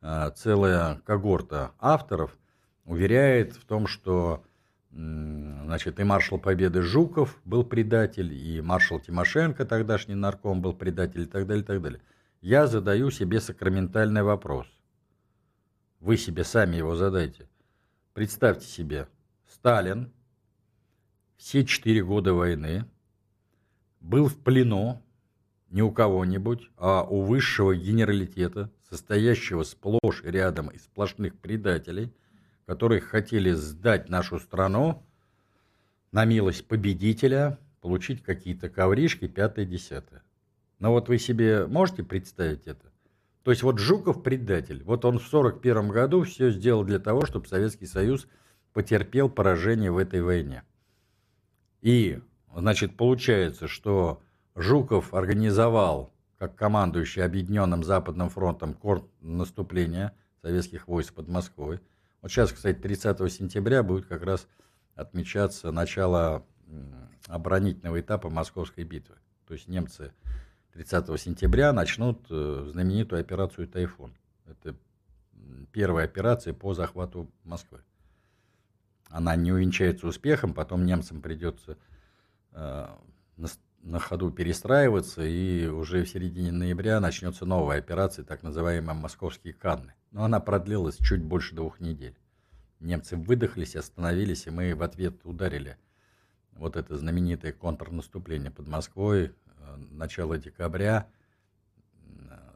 [0.01, 2.37] Э, целая когорта авторов
[2.85, 4.43] уверяет в том, что
[4.93, 11.25] значит, и маршал Победы Жуков был предатель, и маршал Тимошенко, тогдашний нарком, был предатель, и
[11.25, 12.01] так далее, и так далее
[12.41, 14.67] я задаю себе сакраментальный вопрос.
[15.99, 17.47] Вы себе сами его задайте.
[18.13, 19.07] Представьте себе,
[19.47, 20.11] Сталин
[21.37, 22.85] все четыре года войны
[23.99, 25.01] был в плену
[25.69, 32.13] не у кого-нибудь, а у высшего генералитета, состоящего сплошь и рядом из сплошных предателей,
[32.65, 35.03] которые хотели сдать нашу страну
[36.11, 40.23] на милость победителя, получить какие-то ковришки, пятое-десятое.
[40.81, 42.91] Но вот вы себе можете представить это?
[43.43, 44.83] То есть вот Жуков предатель.
[44.83, 48.27] Вот он в 1941 году все сделал для того, чтобы Советский Союз
[48.73, 50.63] потерпел поражение в этой войне.
[51.81, 52.19] И,
[52.55, 54.23] значит, получается, что
[54.55, 58.75] Жуков организовал, как командующий Объединенным Западным фронтом,
[59.21, 61.79] наступления советских войск под Москвой.
[62.23, 64.47] Вот сейчас, кстати, 30 сентября будет как раз
[64.95, 66.43] отмечаться начало
[67.27, 69.17] оборонительного этапа Московской битвы.
[69.47, 70.11] То есть немцы
[70.73, 74.13] 30 сентября начнут э, знаменитую операцию «Тайфун».
[74.45, 74.75] Это
[75.71, 77.81] первая операция по захвату Москвы.
[79.09, 81.77] Она не увенчается успехом, потом немцам придется
[82.53, 82.87] э,
[83.83, 89.93] на, ходу перестраиваться, и уже в середине ноября начнется новая операция, так называемая «Московские Канны».
[90.11, 92.17] Но она продлилась чуть больше двух недель.
[92.79, 95.77] Немцы выдохлись, остановились, и мы в ответ ударили.
[96.53, 99.33] Вот это знаменитое контрнаступление под Москвой,
[99.77, 101.09] начало декабря,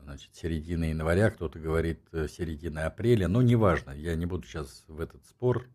[0.04, 5.00] значит, середина января, кто-то говорит э, середина апреля, но неважно, я не буду сейчас в
[5.00, 5.68] этот спор.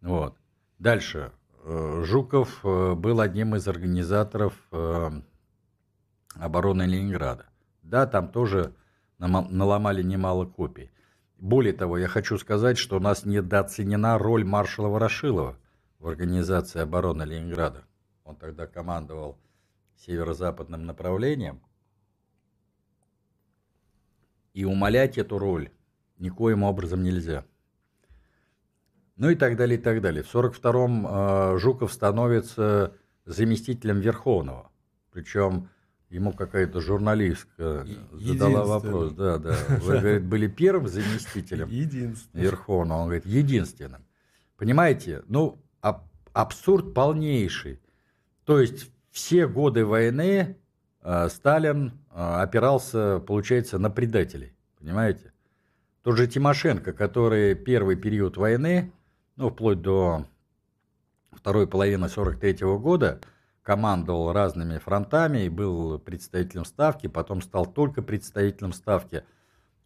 [0.00, 0.36] Вот.
[0.78, 1.32] Дальше.
[1.64, 4.54] Э, Жуков был одним из организаторов
[6.34, 7.46] обороны Ленинграда.
[7.82, 8.74] Да, там тоже
[9.18, 10.90] наломали немало копий.
[11.38, 15.56] Более того, я хочу сказать, что у нас недооценена роль маршала Ворошилова
[15.98, 17.84] в организации обороны Ленинграда.
[18.24, 19.38] Он тогда командовал
[20.06, 21.62] северо-западным направлением.
[24.52, 25.70] И умалять эту роль
[26.18, 27.44] никоим образом нельзя.
[29.16, 30.22] Ну и так далее, и так далее.
[30.22, 32.94] В 1942-м э, Жуков становится
[33.26, 34.70] заместителем Верховного.
[35.12, 35.68] Причем
[36.10, 39.12] Ему какая-то журналистка задала вопрос.
[39.12, 39.56] Да, да.
[39.80, 41.68] Вы, говорит, были первым заместителем
[42.32, 42.98] Верховного.
[42.98, 44.04] Он говорит, единственным.
[44.56, 45.22] Понимаете?
[45.28, 47.80] Ну, аб абсурд полнейший.
[48.44, 50.56] То есть все годы войны
[51.02, 54.54] э, Сталин э, опирался, получается, на предателей.
[54.78, 55.32] Понимаете?
[56.02, 58.92] Тот же Тимошенко, который первый период войны,
[59.36, 60.26] ну, вплоть до
[61.32, 63.20] второй половины 43 -го года,
[63.62, 69.24] командовал разными фронтами и был представителем Ставки, потом стал только представителем Ставки.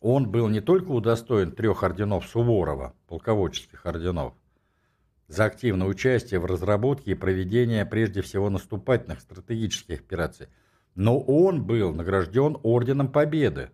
[0.00, 4.34] Он был не только удостоен трех орденов Суворова, полководческих орденов,
[5.28, 10.48] за активное участие в разработке и проведении прежде всего наступательных стратегических операций,
[10.94, 13.70] но он был награжден Орденом Победы.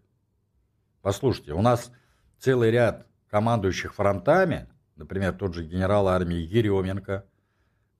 [1.02, 1.92] Послушайте, у нас
[2.38, 7.24] целый ряд командующих фронтами, например, тот же генерал армии Еременко,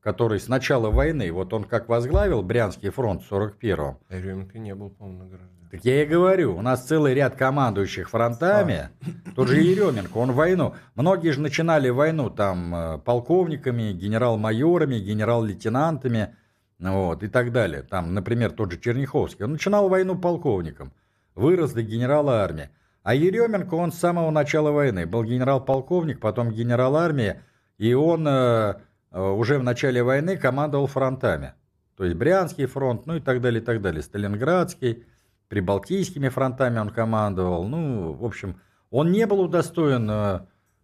[0.01, 3.99] который с начала войны, вот он как возглавил Брянский фронт в 41-м.
[4.09, 5.60] Еременко не был, по-моему, награжден.
[5.71, 9.33] Так я и говорю, у нас целый ряд командующих фронтами, а.
[9.37, 16.35] тот же Еременко, он войну, многие же начинали войну там э, полковниками, генерал-майорами, генерал-лейтенантами,
[16.79, 17.83] вот, и так далее.
[17.83, 20.93] Там, например, тот же Черняховский, он начинал войну полковником,
[21.35, 22.71] вырос до генерала армии.
[23.03, 27.37] А Еременко, он с самого начала войны был генерал-полковник, потом генерал армии,
[27.79, 28.75] и он э,
[29.11, 31.55] Э, уже в начале войны командовал фронтами.
[31.97, 34.03] То есть Брянский фронт, ну и так далее, и так далее.
[34.03, 35.05] Сталинградский,
[35.51, 37.67] Прибалтийскими фронтами он командовал.
[37.67, 38.61] Ну, в общем,
[38.91, 40.41] он не был удостоен э,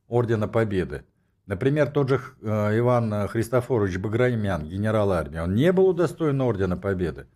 [0.08, 1.04] Ордена Победы.
[1.46, 7.28] Например, тот же э, Иван Христофорович Баграмян, генерал армии, он не был удостоен Ордена Победы.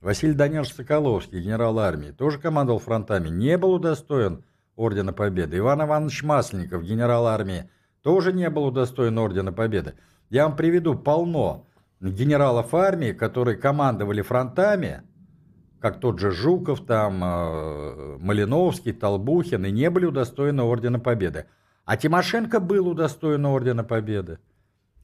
[0.00, 4.44] Василий Данилович Соколовский, генерал армии, тоже командовал фронтами, не был удостоен
[4.76, 5.58] Ордена Победы.
[5.58, 7.68] Иван Иванович Масленников, генерал армии,
[8.02, 9.94] тоже не был удостоен Ордена Победы.
[10.30, 11.66] Я вам приведу полно
[12.00, 15.02] генералов армии, которые командовали фронтами,
[15.80, 21.46] как тот же Жуков, там, э, Малиновский, Толбухин, и не были удостоены Ордена Победы.
[21.84, 24.38] А Тимошенко был удостоен Ордена Победы.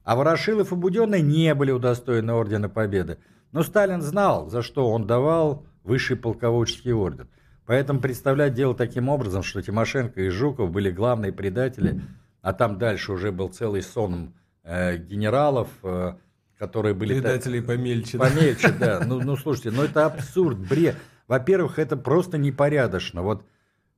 [0.05, 3.19] А Ворошилов и Буденный не были удостоены Ордена Победы.
[3.53, 7.29] Но Сталин знал, за что он давал высший полководческий орден.
[7.67, 12.01] Поэтому представлять дело таким образом, что Тимошенко и Жуков были главные предатели,
[12.41, 16.15] а там дальше уже был целый сон Э, генералов, э,
[16.63, 17.15] которые были...
[17.15, 18.19] Предателей так, помельче.
[18.19, 19.01] Помельче, да.
[19.01, 19.05] да.
[19.05, 20.95] Ну, ну, слушайте, ну это абсурд, бред.
[21.27, 23.23] Во-первых, это просто непорядочно.
[23.23, 23.45] Вот,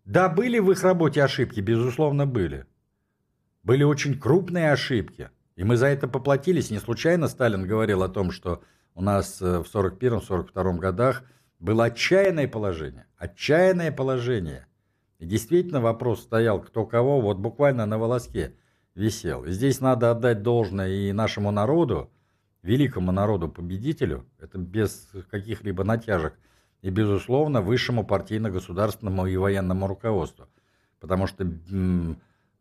[0.07, 2.65] да, были в их работе ошибки, безусловно, были.
[3.65, 5.29] Были очень крупные ошибки.
[5.57, 6.71] И мы за это поплатились.
[6.71, 8.63] Не случайно Сталин говорил о том, что
[8.95, 11.23] у нас э, в 41-42 годах
[11.59, 13.05] было отчаянное положение.
[13.19, 14.69] Отчаянное положение.
[15.19, 18.55] И действительно вопрос стоял, кто кого, вот буквально на волоске
[18.95, 19.45] висел.
[19.45, 22.11] здесь надо отдать должное и нашему народу,
[22.65, 26.35] великому народу-победителю, это без каких-либо натяжек,
[26.81, 30.49] и, безусловно, высшему партийно-государственному и военному руководству.
[30.99, 31.47] Потому что,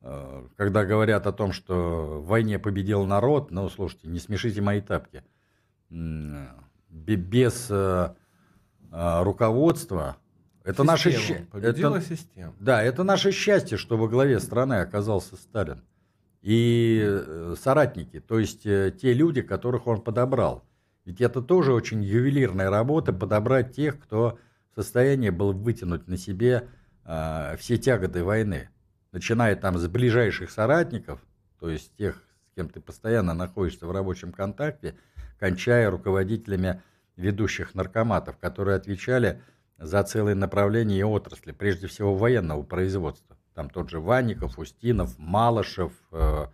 [0.02, 4.82] э, когда говорят о том, что в войне победил народ, ну, слушайте, не смешите мои
[4.82, 5.24] тапки.
[5.90, 8.14] Без э,
[8.92, 10.18] э, руководства
[10.64, 11.48] это наше счастье.
[11.52, 12.54] Победила это, система.
[12.60, 15.84] Да, это наше счастье, что во главе страны оказался Сталин
[16.44, 20.66] и э, соратники, то есть э, те люди, которых он подобрал.
[21.06, 24.38] Ведь это тоже очень ювелирная работа, подобрать тех, кто
[24.74, 26.68] в состоянии был вытянуть на себе
[27.06, 28.70] э, все тяготы войны.
[29.14, 31.22] начиная там с ближайших соратников,
[31.60, 32.22] то есть тех,
[32.52, 34.98] с кем ты постоянно находишься в рабочем контакте,
[35.40, 36.82] кончая руководителями
[37.16, 39.42] ведущих наркоматов, которые отвечали
[39.78, 43.38] за целые направления и отрасли, прежде всего военного производства.
[43.54, 46.48] Там тот же Ванников, Устинов, Малышев, э,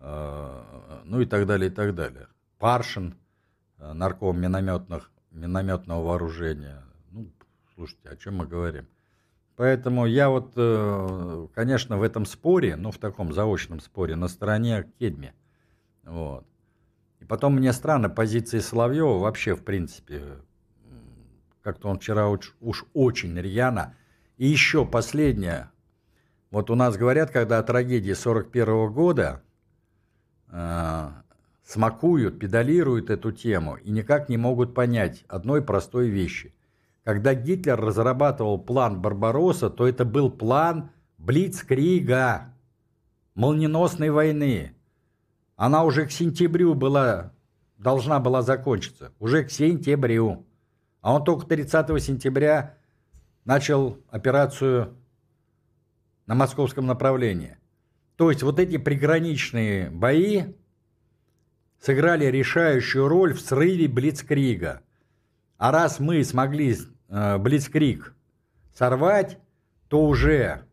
[0.00, 2.26] э, ну и так далее, и так далее.
[2.58, 3.16] Паршин,
[3.78, 6.82] э, нарком минометных, минометного вооружения.
[7.12, 7.30] Ну,
[7.74, 8.88] слушайте, о чем мы говорим?
[9.54, 10.52] Поэтому я вот,
[11.54, 15.32] конечно, в этом споре, ну, в таком заочном споре, на стороне Кедми.
[16.02, 16.46] Вот.
[17.20, 20.42] И потом мне странно позиции Соловьева вообще, в принципе,
[21.62, 23.96] как-то он вчера уж, уж очень рьяно.
[24.36, 25.70] И еще последнее.
[26.56, 29.42] Вот у нас говорят, когда о трагедии 41 года
[30.50, 31.08] э,
[31.62, 36.54] смакуют, педалируют эту тему и никак не могут понять одной простой вещи.
[37.04, 40.88] Когда Гитлер разрабатывал план Барбаросса, то это был план
[41.18, 42.54] Блицкрига,
[43.34, 44.74] молниеносной войны.
[45.56, 47.32] Она уже к сентябрю была,
[47.76, 49.12] должна была закончиться.
[49.18, 50.46] Уже к сентябрю.
[51.02, 52.78] А он только 30 сентября
[53.44, 54.96] начал операцию
[56.26, 57.56] на московском направлении.
[58.16, 60.54] То есть вот эти приграничные бои
[61.80, 64.82] сыграли решающую роль в срыве Блицкрига.
[65.58, 66.76] А раз мы смогли
[67.08, 68.14] э, Блицкриг
[68.74, 69.38] сорвать,
[69.88, 70.64] то уже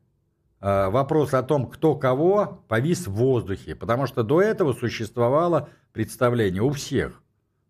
[0.60, 3.76] э, вопрос о том, кто кого, повис в воздухе.
[3.76, 7.22] Потому что до этого существовало представление у всех,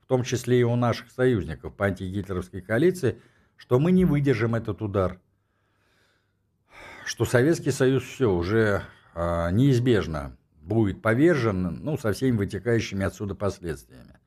[0.01, 3.19] в том числе и у наших союзников по антигитлеровской коалиции,
[3.57, 5.19] что мы не выдержим этот удар.
[7.05, 8.83] Что Советский Союз все уже
[9.13, 14.19] э, неизбежно будет повержен, ну, со всеми вытекающими отсюда последствиями.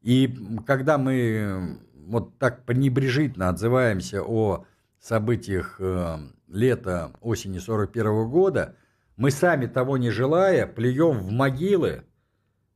[0.00, 0.34] И
[0.66, 4.64] когда мы вот так пренебрежительно отзываемся о
[5.00, 6.18] событиях э,
[6.48, 8.76] лета, осени 41 года,
[9.16, 12.04] мы сами того не желая плюем в могилы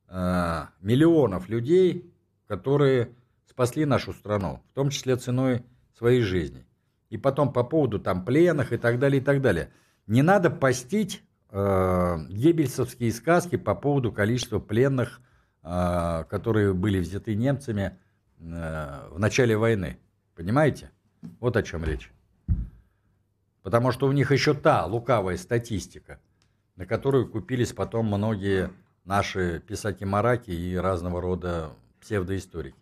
[0.08, 2.12] э, миллионов людей,
[2.46, 3.10] которые
[3.48, 5.64] спасли нашу страну, в том числе ценой
[5.96, 6.66] своей жизни.
[7.10, 9.70] И потом по поводу там пленных и так далее, и так далее.
[10.06, 15.20] Не надо постить э, геббельсовские сказки по поводу количества пленных,
[15.62, 17.96] э, которые были взяты немцами
[18.38, 19.98] э, в начале войны.
[20.34, 20.90] Понимаете?
[21.40, 22.12] Вот о чем речь.
[23.62, 26.20] Потому что у них еще та лукавая статистика,
[26.76, 28.70] на которую купились потом многие
[29.04, 32.78] наши писаки-мараки и разного рода псевдоисторики.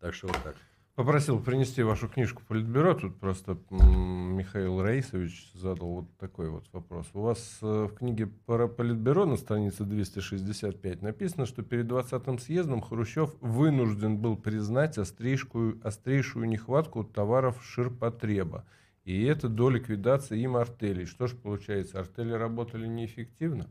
[0.00, 0.56] Так что вот так.
[0.98, 2.92] Попросил принести вашу книжку Политбюро.
[2.92, 7.06] Тут просто Михаил Раисович задал вот такой вот вопрос.
[7.14, 12.80] У вас э, в книге про Политбюро на странице 265 написано, что перед 20-м съездом
[12.80, 18.64] Хрущев вынужден был признать острейшую, острейшую нехватку товаров ширпотреба.
[19.04, 21.04] И это до ликвидации им артелей.
[21.04, 23.70] Что ж получается, артели работали неэффективно?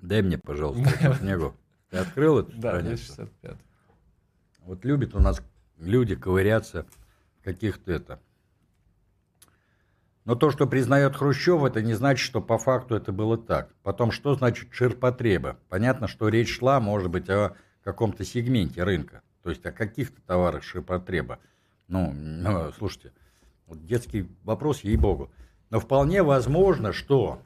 [0.00, 1.54] Дай мне, пожалуйста, эту книгу.
[1.90, 3.56] Ты открыл эту Да, 265.
[4.62, 5.40] Вот любит у нас
[5.78, 6.86] люди ковыряться
[7.40, 8.20] в каких-то это.
[10.24, 13.72] Но то, что признает Хрущев, это не значит, что по факту это было так.
[13.82, 15.56] Потом, что значит ширпотреба?
[15.68, 17.54] Понятно, что речь шла, может быть, о
[17.84, 19.22] каком-то сегменте рынка.
[19.44, 21.38] То есть о каких-то товарах ширпотреба.
[21.86, 23.12] Ну, ну слушайте,
[23.66, 25.30] вот детский вопрос, ей-богу.
[25.70, 27.40] Но вполне возможно, что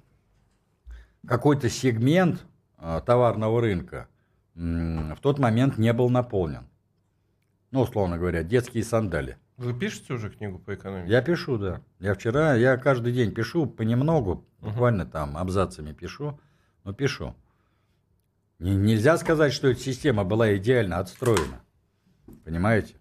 [1.27, 2.47] какой-то сегмент
[2.79, 4.09] э, товарного рынка
[4.55, 6.67] в тот момент не был наполнен
[7.71, 9.37] ну, условно говоря, детские сандали.
[9.57, 11.11] Вы пишете уже книгу по экономике?
[11.13, 11.83] Я пишу, да.
[11.99, 16.41] Я вчера, я каждый день пишу понемногу, буквально там абзацами пишу,
[16.85, 17.35] но пишу.
[18.59, 21.63] Не, нельзя сказать, что эта система была идеально отстроена.
[22.45, 22.97] Понимаете?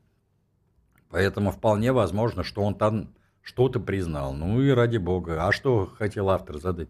[1.09, 4.33] Поэтому вполне возможно, что он там что-то признал.
[4.33, 5.47] Ну и ради бога.
[5.47, 6.89] А что хотел автор задать?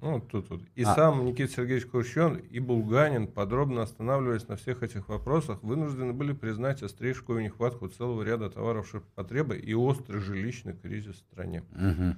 [0.00, 0.60] Ну, тут вот.
[0.76, 0.94] И а.
[0.94, 6.82] сам Никита Сергеевич Хрущев и Булганин, подробно останавливаясь на всех этих вопросах, вынуждены были признать
[6.82, 11.64] острейшую нехватку целого ряда товаров ширпотреба и острый жилищный кризис в стране.
[11.72, 12.16] Угу.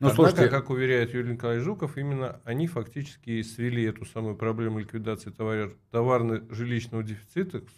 [0.00, 0.48] Ну, Однако, слушайте...
[0.48, 5.70] как уверяет Юрий Николаевич Жуков, именно они фактически свели эту самую проблему ликвидации товар...
[5.90, 7.68] товарно-жилищного дефицита к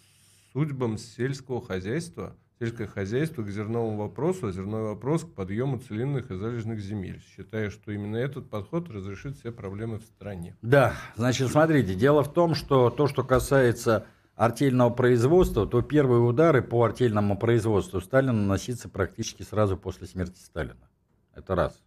[0.53, 6.35] судьбам сельского хозяйства– сельское хозяйство к зерновому вопросу, а зерновой вопрос к подъему целинных и
[6.35, 10.55] залежных земель, считая, что именно этот подход разрешит все проблемы в стране.
[10.61, 16.61] Да, значит, смотрите, дело в том, что то, что касается артельного производства, то первые удары
[16.61, 20.89] по артельному производству стали наноситься практически сразу после смерти Сталина.
[21.33, 21.81] Это раз.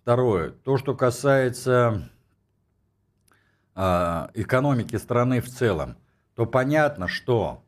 [0.00, 0.50] Второе.
[0.50, 2.10] То, что касается
[3.74, 3.80] э,
[4.34, 5.96] экономики страны в целом,
[6.34, 7.63] то понятно, что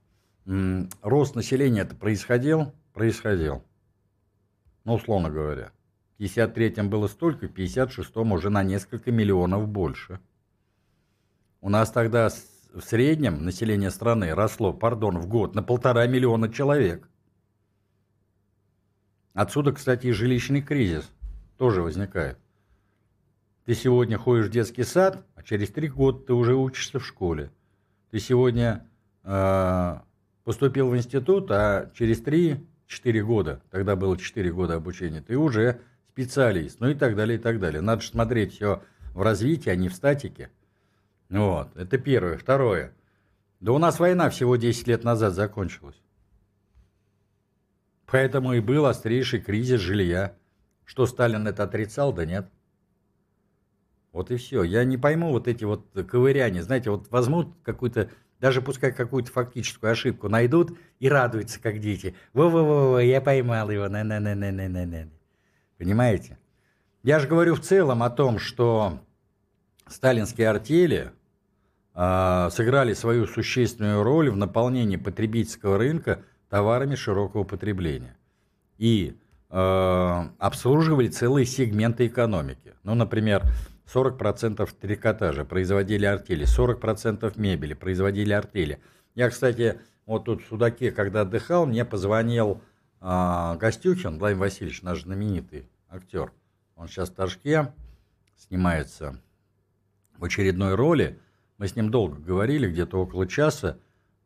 [0.47, 2.73] рост населения это происходил?
[2.93, 3.63] Происходил.
[4.85, 5.73] Ну, условно говоря.
[6.17, 10.21] В 53-м было столько, в 56-м уже на несколько миллионов больше.
[11.61, 12.31] У нас тогда
[12.73, 17.09] в среднем население страны росло, пардон, в год на полтора миллиона человек.
[19.35, 21.11] Отсюда, кстати, и жилищный кризис
[21.59, 22.39] тоже возникает.
[23.65, 27.51] Ты сегодня ходишь в детский сад, а через три года ты уже учишься в школе.
[28.11, 28.87] Ты сегодня
[29.25, 29.99] э,
[30.47, 35.81] поступил в институт, а через три-четыре года, тогда было четыре года обучения, ты уже
[36.13, 37.81] специалист, ну и так далее, и так далее.
[37.81, 38.81] Надо же смотреть все
[39.13, 40.51] в развитии, а не в статике.
[41.29, 42.39] Вот, это первое.
[42.39, 42.95] Второе.
[43.59, 46.01] Да у нас война всего 10 лет назад закончилась.
[48.07, 50.37] Поэтому и был острейший кризис жилья.
[50.85, 52.49] Что Сталин это отрицал, да нет.
[54.13, 54.63] Вот и все.
[54.63, 56.63] Я не пойму вот эти вот ковыряния.
[56.63, 62.15] Знаете, вот возьмут какую-то, даже пускай какую-то фактическую ошибку найдут и радуются, как дети.
[62.33, 63.89] Во-во-во, я поймал его.
[63.89, 65.09] На -на -на -на -на -на -на.
[65.79, 66.39] Понимаете?
[67.03, 69.01] Я же говорю в целом о том, что
[69.89, 71.13] сталинские артели
[71.95, 78.17] э, сыграли свою существенную роль в наполнении потребительского рынка товарами широкого потребления.
[78.79, 79.17] И
[79.51, 82.75] э, обслуживали целые сегменты экономики.
[82.83, 83.45] Ну, например,
[83.93, 88.81] 40% трикотажа производили артели, 40% мебели производили артели.
[89.15, 92.61] Я, кстати, вот тут в Судаке, когда отдыхал, мне позвонил
[93.01, 96.33] э, Владимир Васильевич, наш знаменитый актер.
[96.75, 97.73] Он сейчас в Ташке
[98.37, 99.21] снимается
[100.19, 101.19] в очередной роли.
[101.59, 103.79] Мы с ним долго говорили, где-то около часа,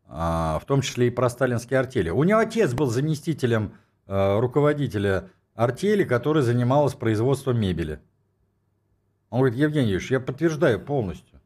[0.07, 2.11] а, в том числе и про сталинские артели.
[2.11, 3.75] У него отец был заместителем
[4.07, 8.01] а, руководителя артели, который занималась производством мебели.
[9.31, 11.41] Он говорит, Евгений Юрьевич, я подтверждаю полностью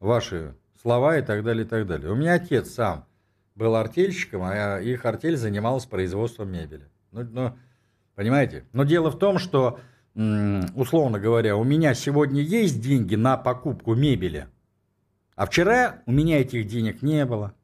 [0.00, 2.10] ваши слова и так далее, и так далее.
[2.12, 3.06] У меня отец сам
[3.54, 6.86] был артельщиком, а их артель занималась производством мебели.
[7.12, 7.58] Ну, ну,
[8.14, 8.64] понимаете?
[8.72, 9.80] Но дело в том, что
[10.14, 14.46] условно говоря, у меня сегодня есть деньги на покупку мебели,
[15.34, 17.54] а вчера у меня этих денег не было.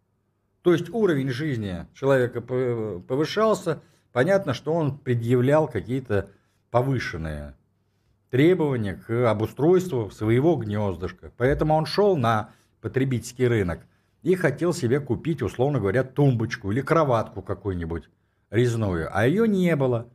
[0.62, 3.80] То есть уровень жизни человека повышался,
[4.12, 6.30] понятно, что он предъявлял какие-то
[6.70, 7.54] повышенные
[8.32, 11.30] требования к обустройству своего гнездышка.
[11.36, 13.86] Поэтому он шел на потребительский рынок
[14.22, 18.08] и хотел себе купить, условно говоря, тумбочку или кроватку какую-нибудь
[18.50, 20.08] резную, а ее не было,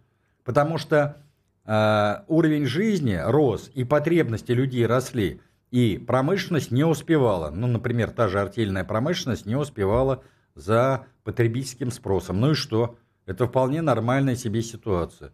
[0.44, 1.22] потому что
[1.68, 7.52] Э, уровень жизни рос, и потребности людей росли, и промышленность не успевала.
[7.52, 10.24] Ну, например, та же артельная промышленность не успевала
[10.56, 12.40] за потребительским спросом.
[12.40, 12.98] Ну и что?
[13.26, 15.34] Это вполне нормальная себе ситуация.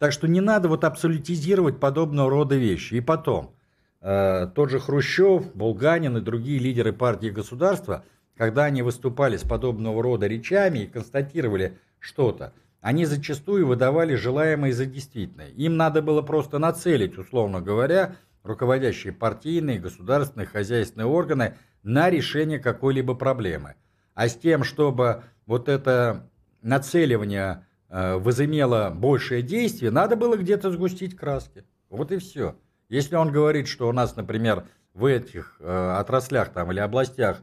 [0.00, 2.94] Так что не надо вот абсолютизировать подобного рода вещи.
[2.94, 3.54] И потом,
[4.00, 8.02] э, тот же Хрущев, Булганин и другие лидеры партии и государства,
[8.34, 14.86] когда они выступали с подобного рода речами и констатировали что-то, они зачастую выдавали желаемое за
[14.86, 15.48] действительное.
[15.48, 23.14] Им надо было просто нацелить, условно говоря, руководящие партийные, государственные, хозяйственные органы на решение какой-либо
[23.14, 23.74] проблемы.
[24.14, 26.26] А с тем, чтобы вот это
[26.62, 31.64] нацеливание возымело большее действие, надо было где-то сгустить краски.
[31.88, 32.56] Вот и все.
[32.88, 34.64] Если он говорит, что у нас, например,
[34.94, 37.42] в этих э, отраслях там, или областях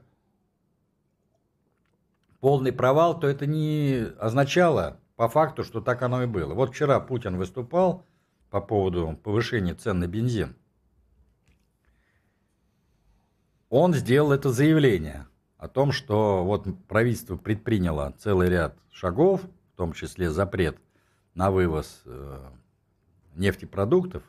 [2.39, 6.53] полный провал, то это не означало по факту, что так оно и было.
[6.53, 8.05] Вот вчера Путин выступал
[8.49, 10.55] по поводу повышения цен на бензин.
[13.69, 15.27] Он сделал это заявление
[15.57, 19.41] о том, что вот правительство предприняло целый ряд шагов,
[19.77, 20.75] в том числе запрет
[21.35, 22.49] на вывоз э,
[23.35, 24.23] нефтепродуктов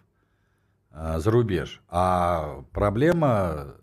[0.90, 1.80] э, за рубеж.
[1.88, 3.76] А проблема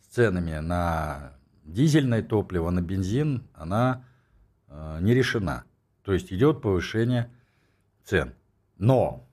[0.00, 1.34] с ценами на
[1.64, 4.06] дизельное топливо, на бензин, она
[4.68, 5.64] э, не решена.
[6.02, 7.30] То есть идет повышение
[8.04, 8.32] цен.
[8.78, 9.28] Но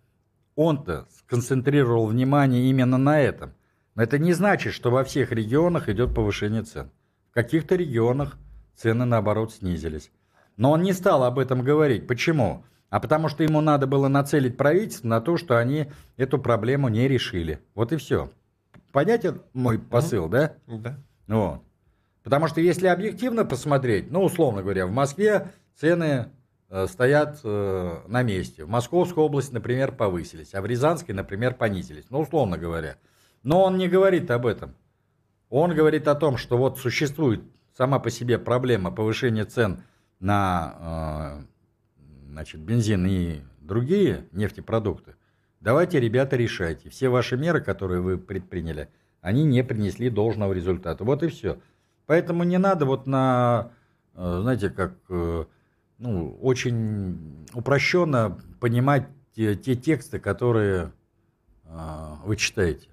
[0.56, 3.54] он-то сконцентрировал внимание именно на этом.
[3.96, 6.92] Но это не значит, что во всех регионах идет повышение цен.
[7.32, 8.38] В каких-то регионах
[8.76, 10.12] цены, наоборот, снизились.
[10.60, 12.06] Но он не стал об этом говорить.
[12.06, 12.64] Почему?
[12.92, 15.88] А потому что ему надо было нацелить правительство на то, что они
[16.18, 17.60] эту проблему не решили.
[17.74, 18.30] Вот и все.
[18.92, 20.54] Понятен мой посыл, да?
[20.68, 21.00] Да.
[21.28, 21.62] Вот.
[22.24, 26.28] Потому что если объективно посмотреть, ну, условно говоря, в Москве цены
[26.72, 28.64] Э, стоят э, на месте.
[28.64, 32.06] В Московской области, например, повысились, а в Рязанской, например, понизились.
[32.12, 32.98] Ну, условно говоря.
[33.42, 34.76] Но он не говорит об этом.
[35.50, 37.42] Он говорит о том, что вот существует
[37.76, 39.82] сама по себе проблема повышения цен
[40.20, 41.44] на
[41.98, 45.16] э, значит, бензин и другие нефтепродукты.
[45.62, 46.90] Давайте, ребята, решайте.
[46.90, 48.90] Все ваши меры, которые вы предприняли,
[49.22, 51.04] они не принесли должного результата.
[51.04, 51.60] Вот и все.
[52.06, 53.72] Поэтому не надо вот на,
[54.16, 54.94] знаете, как
[56.00, 60.92] ну, очень упрощенно понимать те, те тексты, которые
[61.66, 62.88] э, вы читаете.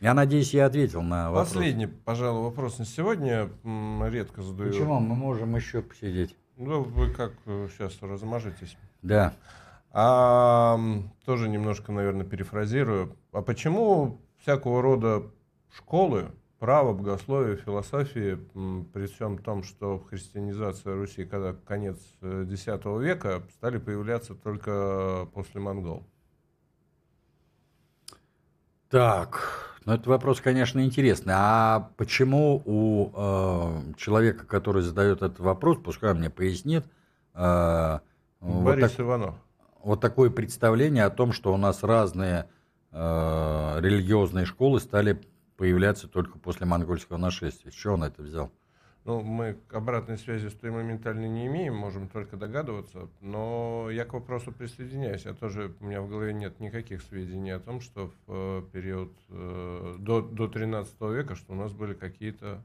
[0.00, 1.48] Я надеюсь, я ответил на вопрос.
[1.48, 3.48] Последний, пожалуй, вопрос на сегодня.
[3.64, 4.70] Редко задаю.
[4.70, 5.00] Почему?
[5.00, 6.36] Мы можем еще посидеть.
[6.56, 8.76] Ну, вы как сейчас э, размажетесь?
[9.02, 9.34] Да.
[9.90, 10.78] А,
[11.24, 13.16] тоже немножко, наверное, перефразирую.
[13.32, 15.22] А почему всякого рода
[15.74, 18.36] школы, право, богословие, философии,
[18.92, 25.60] при всем том, что христианизация Руси, когда конец X э, века, стали появляться только после
[25.60, 26.06] монгол?
[28.88, 31.32] Так, ну, это вопрос, конечно, интересный.
[31.36, 36.84] А почему у э, человека, который задает этот вопрос, пускай мне пояснит,
[37.34, 37.98] э,
[38.40, 39.34] Борис вот так, Иванов.
[39.84, 42.48] Вот такое представление о том, что у нас разные
[42.90, 45.20] э, религиозные школы стали
[45.56, 47.70] появляться только после монгольского нашествия.
[47.70, 48.50] С чего он это взял?
[49.06, 54.12] Ну, мы обратной связи с той моментально не имеем, можем только догадываться, но я к
[54.12, 55.26] вопросу присоединяюсь.
[55.26, 59.12] Я тоже, у меня в голове нет никаких сведений о том, что в э, период
[59.28, 62.60] э, до, до 13 века, что у нас были какие-то...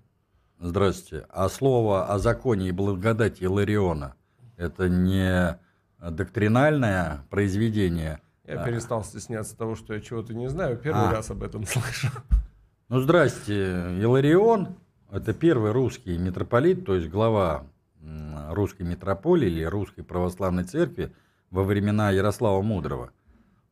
[0.60, 1.28] Здравствуйте.
[1.30, 4.16] А слово о законе и благодати Илариона,
[4.58, 5.60] это не
[6.00, 8.20] доктринальное произведение?
[8.46, 8.66] Я а...
[8.66, 11.12] перестал стесняться того, что я чего-то не знаю, первый а.
[11.12, 12.08] раз об этом слышу.
[12.90, 14.76] Ну, здрасте, Иларион
[15.12, 17.66] это первый русский митрополит, то есть глава
[18.50, 21.14] русской митрополии или русской православной церкви
[21.50, 23.12] во времена Ярослава Мудрого.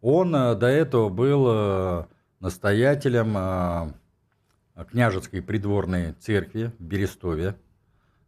[0.01, 2.05] Он э, до этого был э,
[2.39, 7.55] настоятелем э, княжеской придворной церкви в Берестове.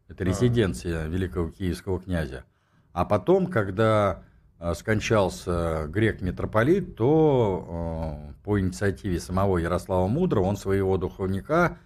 [0.08, 2.44] Это резиденция великого киевского князя.
[2.92, 4.24] А потом, когда
[4.76, 11.78] скончался грек-митрополит, то по инициативе самого Ярослава Мудрого он своего духовника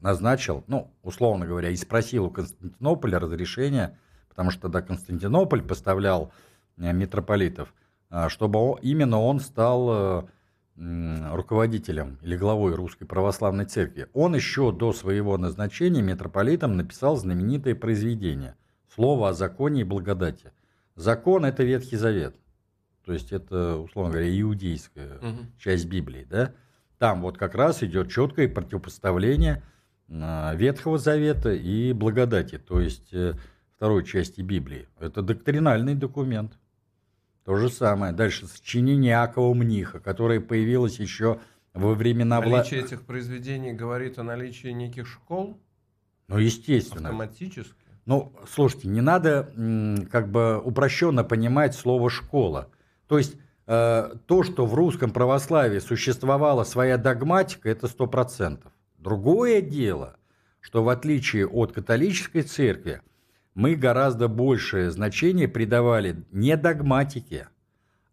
[0.00, 6.32] назначил, ну, условно говоря, и спросил у Константинополя разрешения, потому что тогда Константинополь поставлял
[6.76, 7.74] э, митрополитов,
[8.10, 10.26] э, чтобы именно он стал э,
[11.32, 14.08] руководителем или главой Русской Православной Церкви.
[14.12, 18.56] Он еще до своего назначения митрополитом написал знаменитое произведение
[18.94, 20.52] «Слово о законе и благодати».
[20.94, 22.36] Закон– это Ветхий Завет,
[23.04, 25.46] то есть это, условно говоря, иудейская угу.
[25.58, 26.26] часть Библии.
[26.28, 26.52] Да?
[26.98, 29.62] Там вот как раз идет четкое противопоставление–
[30.08, 33.34] Ветхого Завета и благодати, то есть э,
[33.76, 34.88] второй части Библии.
[35.00, 36.58] Это доктринальный документ.
[37.44, 38.12] То же самое.
[38.12, 41.40] Дальше сочинение Иакова Мниха, которое появилось еще
[41.74, 42.40] во времена...
[42.40, 42.86] Наличие вла...
[42.86, 45.60] этих произведений говорит о наличии неких школ?
[46.28, 47.08] Ну, естественно.
[47.08, 47.74] Автоматически?
[48.04, 49.52] Ну, слушайте, не надо
[50.10, 52.70] как бы упрощенно понимать слово «школа».
[53.08, 53.36] То есть
[53.66, 58.72] э, то, что в русском православии существовала своя догматика, это сто процентов.
[59.06, 60.16] Другое дело,
[60.58, 63.02] что в отличие от католической церкви,
[63.54, 67.46] мы гораздо большее значение придавали не догматике,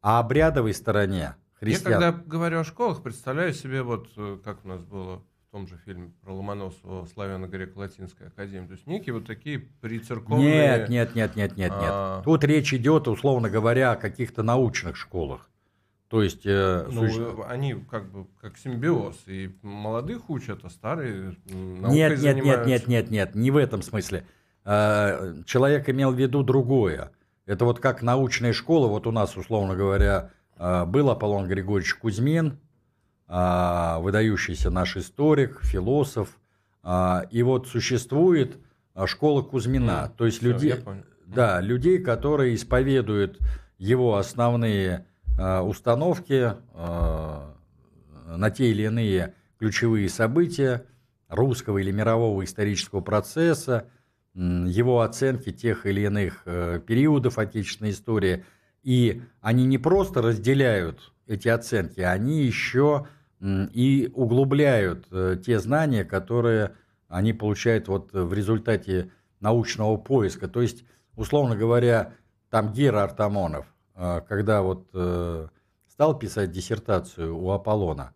[0.04, 1.94] а обрядовой стороне христиан.
[1.94, 5.66] Я когда говорю о школах, представляю себе, вот э, как у нас было в том
[5.66, 8.68] же фильме про Ломоносова «Славяно-греко-латинская академия».
[8.68, 10.78] То есть некие вот такие прицерковные...
[10.78, 11.90] Нет, нет, нет, нет, нет, нет.
[11.92, 12.22] А...
[12.22, 15.50] Тут речь идет, условно говоря, о каких-то научных школах.
[16.14, 16.46] То есть...
[16.46, 17.44] Э, ну, суще...
[17.50, 19.24] они как бы как симбиоз.
[19.26, 24.24] И молодых учат, а старые нет, нет, нет, нет, нет, нет, не в этом смысле.
[24.64, 27.10] Э, человек имел в виду другое.
[27.48, 32.60] Это вот как научная школа, вот у нас, условно говоря, э, был Аполлон Григорьевич Кузьмин,
[33.28, 36.38] э, выдающийся наш историк, философ,
[37.32, 38.60] и вот существует
[39.06, 40.76] школа Кузьмина, mm, то есть все, людей,
[41.26, 43.40] да, людей, которые исповедуют
[43.80, 47.40] его основные Э, установки э,
[48.28, 50.86] на те или иные ключевые события
[51.28, 53.88] русского или мирового исторического процесса,
[54.36, 58.46] его оценки тех или иных э, периодов отечественной истории.
[58.84, 63.08] И они не просто разделяют эти оценки, они еще
[63.42, 65.08] и углубляют
[65.46, 66.76] те знания, которые
[67.08, 70.48] они получают вот в результате научного поиска.
[70.48, 72.14] То есть, условно говоря,
[72.50, 75.48] там Гера Артамонов, когда вот э,
[75.88, 78.14] стал писать диссертацию у Аполлона,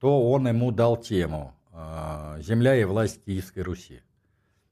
[0.00, 4.02] то он ему дал тему а, «Земля и власть Киевской Руси».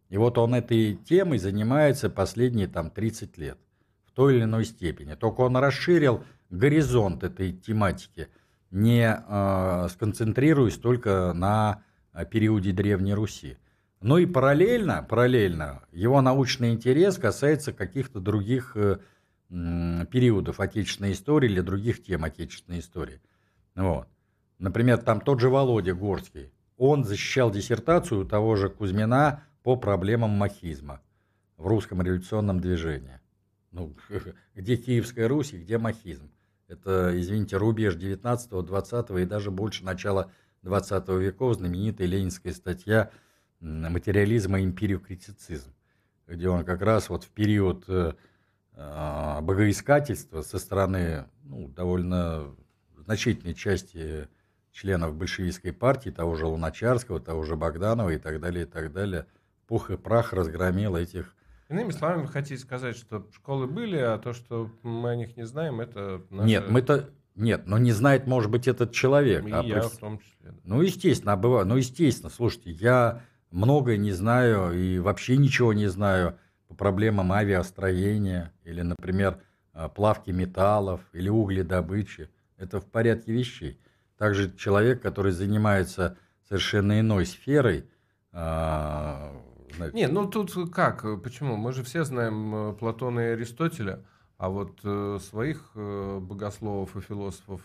[0.08, 3.58] И вот он этой темой занимается последние там 30 лет
[4.06, 5.14] в той или иной степени.
[5.14, 8.28] Только он расширил горизонт этой тематики,
[8.70, 11.82] не э, сконцентрируясь только на
[12.30, 13.58] периоде Древней Руси.
[14.00, 18.98] Ну и параллельно, параллельно его научный интерес касается каких-то других э,
[19.48, 23.20] периодов отечественной истории или других тем отечественной истории.
[23.74, 24.08] Вот.
[24.58, 31.00] Например, там тот же Володя Горский, он защищал диссертацию того же Кузьмина по проблемам махизма
[31.56, 33.20] в русском революционном движении.
[33.70, 33.94] Ну,
[34.54, 36.30] где Киевская Русь и где махизм?
[36.66, 40.30] Это, извините, рубеж 19 20 и даже больше начала
[40.62, 43.10] 20 веков, знаменитая ленинская статья
[43.60, 45.72] «Материализм и империокритицизм»,
[46.26, 47.86] где он как раз вот в период
[48.80, 52.54] а, богоискательства со стороны ну, довольно
[52.96, 54.28] значительной части
[54.70, 59.26] членов большевистской партии, того же Луначарского, того же Богданова и так далее, и так далее,
[59.66, 61.34] пух и прах разгромил этих
[61.68, 65.44] Иными словами, вы хотите сказать, что школы были, а то, что мы о них не
[65.44, 66.46] знаем, это наша...
[66.46, 67.10] Нет, мы-то...
[67.34, 69.46] Нет, но не знает, может быть, этот человек.
[69.46, 69.96] И а я просто...
[69.96, 70.50] в том числе.
[70.50, 70.54] Да.
[70.64, 71.68] Ну, естественно, бывает.
[71.68, 76.38] Ну, естественно, слушайте, я многое не знаю и вообще ничего не знаю
[76.68, 79.40] по проблемам авиастроения или, например,
[79.72, 82.30] а, плавки металлов или угледобычи.
[82.56, 83.80] Это в порядке вещей.
[84.16, 86.16] Также человек, который занимается
[86.48, 87.88] совершенно иной сферой,
[88.32, 89.32] а,
[89.76, 89.96] знаете.
[89.96, 91.56] Не, ну тут как, почему?
[91.56, 94.04] Мы же все знаем э, Платона и Аристотеля,
[94.36, 97.60] а вот э, своих э, богословов и философов,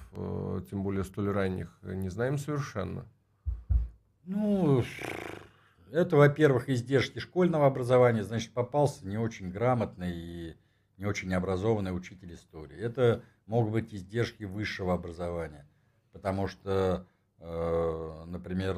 [0.70, 3.06] тем более столь ранних, не знаем совершенно.
[4.26, 4.84] Ну,
[5.94, 10.58] это, во-первых, издержки школьного образования, значит, попался не очень грамотный и
[10.98, 12.78] не очень образованный учитель истории.
[12.78, 15.68] Это могут быть издержки высшего образования,
[16.12, 17.06] потому что,
[17.40, 18.76] э, например,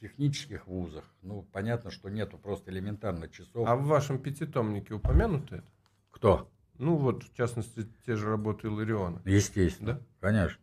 [0.00, 3.66] технических вузах, ну, понятно, что нету просто элементарно часов.
[3.66, 5.66] А в вашем пятитомнике упомянуто это?
[6.10, 6.50] Кто?
[6.78, 9.20] Ну, вот, в частности, те же работы Илариона.
[9.24, 10.00] Естественно, да?
[10.20, 10.60] конечно.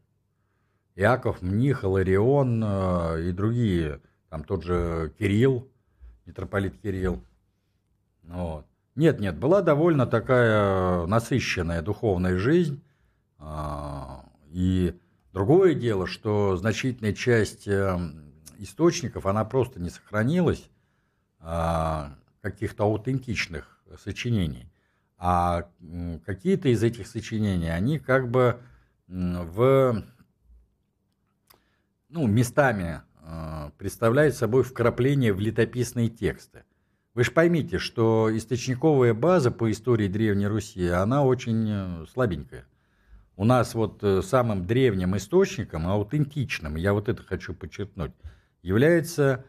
[0.95, 4.01] Яков, Мних, Иларион э, и другие,
[4.35, 5.65] там тот же Кирилл,
[6.25, 7.23] митрополит Кирилл.
[8.23, 8.65] Вот.
[8.95, 12.83] Нет, нет, была довольно такая насыщенная духовная жизнь.
[13.39, 14.17] Э,
[14.49, 14.99] и
[15.31, 20.69] другое дело, что значительная часть эм, источников она просто не сохранилась,
[21.39, 24.69] а, каких-то аутентичных сочинений.
[25.17, 25.69] А
[26.25, 28.59] какие-то из этих сочинений, они как бы
[29.07, 30.03] в,
[32.09, 33.01] ну, местами
[33.65, 36.63] а, представляют собой вкрапление в летописные тексты.
[37.13, 42.65] Вы же поймите, что источниковая база по истории Древней Руси, она очень э, слабенькая.
[43.37, 48.11] У нас вот э, самым древним источником, аутентичным, я вот это хочу подчеркнуть,
[48.61, 49.45] является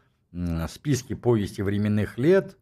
[0.69, 2.57] списки повести временных лет.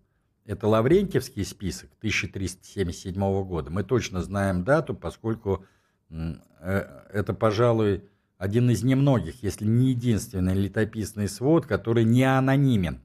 [0.47, 3.71] Это Лаврентьевский список 1377 года.
[3.71, 5.65] Мы точно знаем дату, поскольку
[6.11, 8.05] э, это, пожалуй,
[8.45, 13.01] один из немногих, если не единственный летописный свод, который не анонимен.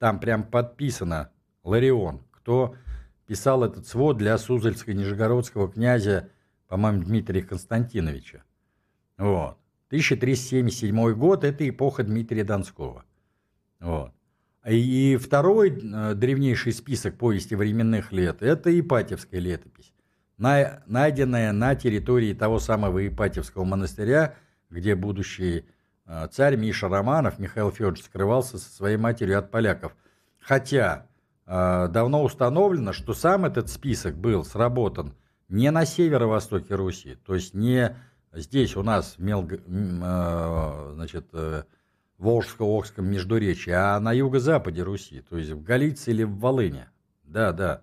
[0.00, 1.30] Там прям подписано
[1.62, 2.74] Ларион, кто
[3.26, 6.28] писал этот свод для Суздальско-Нижегородского князя,
[6.66, 8.42] по-моему, Дмитрия Константиновича.
[9.16, 9.56] Вот.
[9.90, 13.04] 1377 год– это эпоха Дмитрия Донского.
[13.78, 14.12] Вот.
[14.66, 19.94] И второй э, древнейший список повести временных лет– это Ипатьевская летопись,
[20.38, 24.34] на, найденная на территории того самого Ипатьевского монастыря,
[24.70, 25.66] где будущий
[26.06, 29.94] э, царь Миша Романов, Михаил Федорович, скрывался со своей матерью от поляков.
[30.38, 31.06] Хотя
[31.46, 35.14] э, давно установлено, что сам этот список был сработан
[35.48, 37.94] не на северо-востоке Руси, то есть не
[38.34, 41.32] Здесь у нас в Мел, э, значит,
[42.18, 46.90] Волжско-Окском междуречии, а на юго-западе Руси, то есть в Галиции или в Волыне.
[47.22, 47.82] Да, да.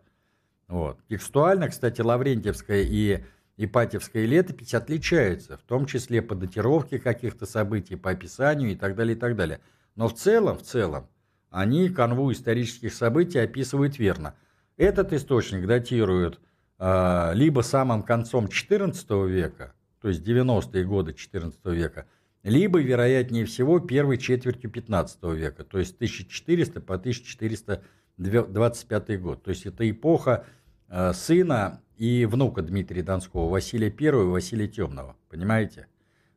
[0.67, 0.99] Вот.
[1.09, 3.23] Текстуально, кстати, Лаврентьевская и
[3.57, 9.15] Ипатьевская летопись отличаются, в том числе по датировке каких-то событий, по описанию и так далее,
[9.15, 9.61] и так далее.
[9.95, 11.07] Но в целом, в целом,
[11.49, 14.35] они канву исторических событий описывают верно.
[14.75, 16.41] Этот источник датируют
[16.79, 22.07] э, либо самым концом XIV века, то есть 90-е годы XIV века,
[22.43, 26.95] либо, вероятнее всего, первой четвертью 15 века, то есть 1400 по
[28.17, 29.43] 1425 год.
[29.43, 30.45] То есть это эпоха
[30.87, 35.87] э, сына и внука Дмитрия Донского, Василия I и Василия Темного, понимаете?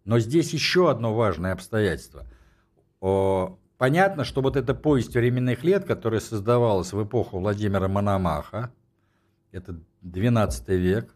[0.05, 2.27] Но здесь еще одно важное обстоятельство.
[3.79, 8.73] Понятно, что вот эта повесть временных лет, которая создавалась в эпоху Владимира Мономаха,
[9.53, 11.15] это 12 век,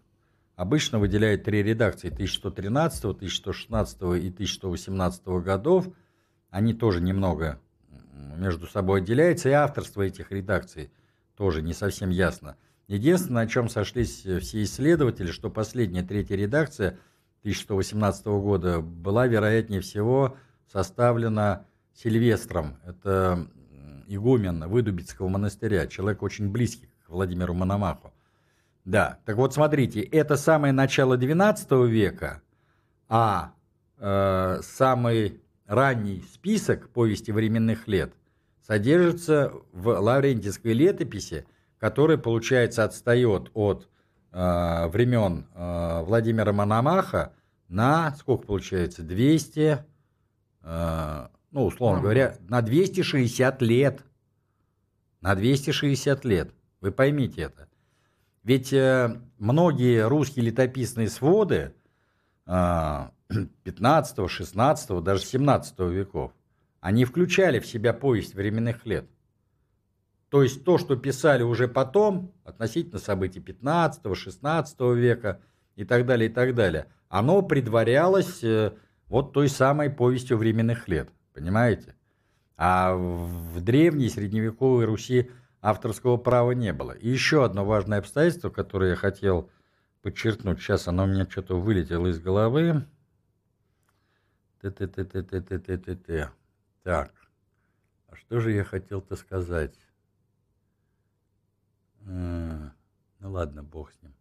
[0.55, 5.89] обычно выделяет три редакции 1113, 1116 и 1118 годов.
[6.51, 7.61] Они тоже немного
[8.13, 10.91] между собой отделяются, и авторство этих редакций
[11.37, 12.57] тоже не совсем ясно.
[12.89, 16.99] Единственное, на чем сошлись все исследователи, что последняя третья редакция
[17.41, 20.37] 1118 года была, вероятнее всего,
[20.71, 22.79] составлена Сильвестром.
[22.85, 23.49] Это
[24.07, 28.13] игумен Выдубицкого монастыря, человек очень близкий к Владимиру Мономаху.
[28.85, 32.43] Да, так вот смотрите, это самое начало XII века,
[33.09, 33.53] а
[33.99, 35.41] э, самый
[35.73, 38.12] ранний список повести временных лет
[38.61, 41.47] содержится в Лаврентийской летописи,
[41.79, 43.89] который, получается, отстает от
[44.33, 47.33] э, времен э, Владимира Мономаха
[47.68, 49.85] на, сколько получается, 200,
[50.62, 52.03] э, ну, условно Нормально.
[52.03, 54.03] говоря, на 260 лет.
[55.23, 56.53] На 260 лет.
[56.81, 57.68] Вы поймите это.
[58.43, 61.73] Ведь э, многие русские летописные своды
[62.47, 66.32] 15, 16, даже 17 веков,
[66.80, 69.07] они включали в себя повесть временных лет.
[70.28, 75.40] То есть то, что писали уже потом, относительно событий 15, 16 века
[75.76, 78.72] и так далее, и так далее, оно предварялось э,
[79.09, 81.11] вот той самой повестью временных лет.
[81.34, 81.95] Понимаете?
[82.57, 85.30] А в древней средневековой Руси
[85.61, 86.93] авторского права не было.
[86.93, 89.51] И еще одно важное обстоятельство, которое я хотел
[90.03, 90.61] подчеркнуть.
[90.61, 92.85] Сейчас оно у меня что-то вылетело из головы.
[94.61, 96.31] Т-т-т-т-т-т-т-т.
[96.83, 97.13] Так,
[98.09, 99.75] а что же я хотел-то сказать?
[102.05, 102.71] Ну
[103.21, 104.15] ладно, бог с ним.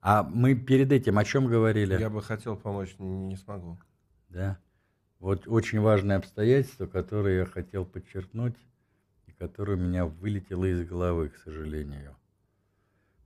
[0.00, 1.98] А мы перед этим о чем говорили?
[1.98, 3.78] Я бы хотел помочь, не смогу.
[4.30, 4.58] Да.
[5.18, 8.56] Вот очень важное обстоятельство, которое я хотел подчеркнуть,
[9.26, 12.16] и которое у меня вылетело из головы, к сожалению.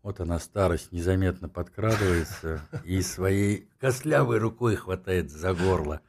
[0.04, 6.02] Вот она, старость, незаметно подкрадывается и своей костлявой рукой хватает за горло.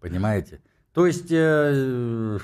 [0.00, 0.62] Понимаете?
[0.94, 2.38] То есть, э,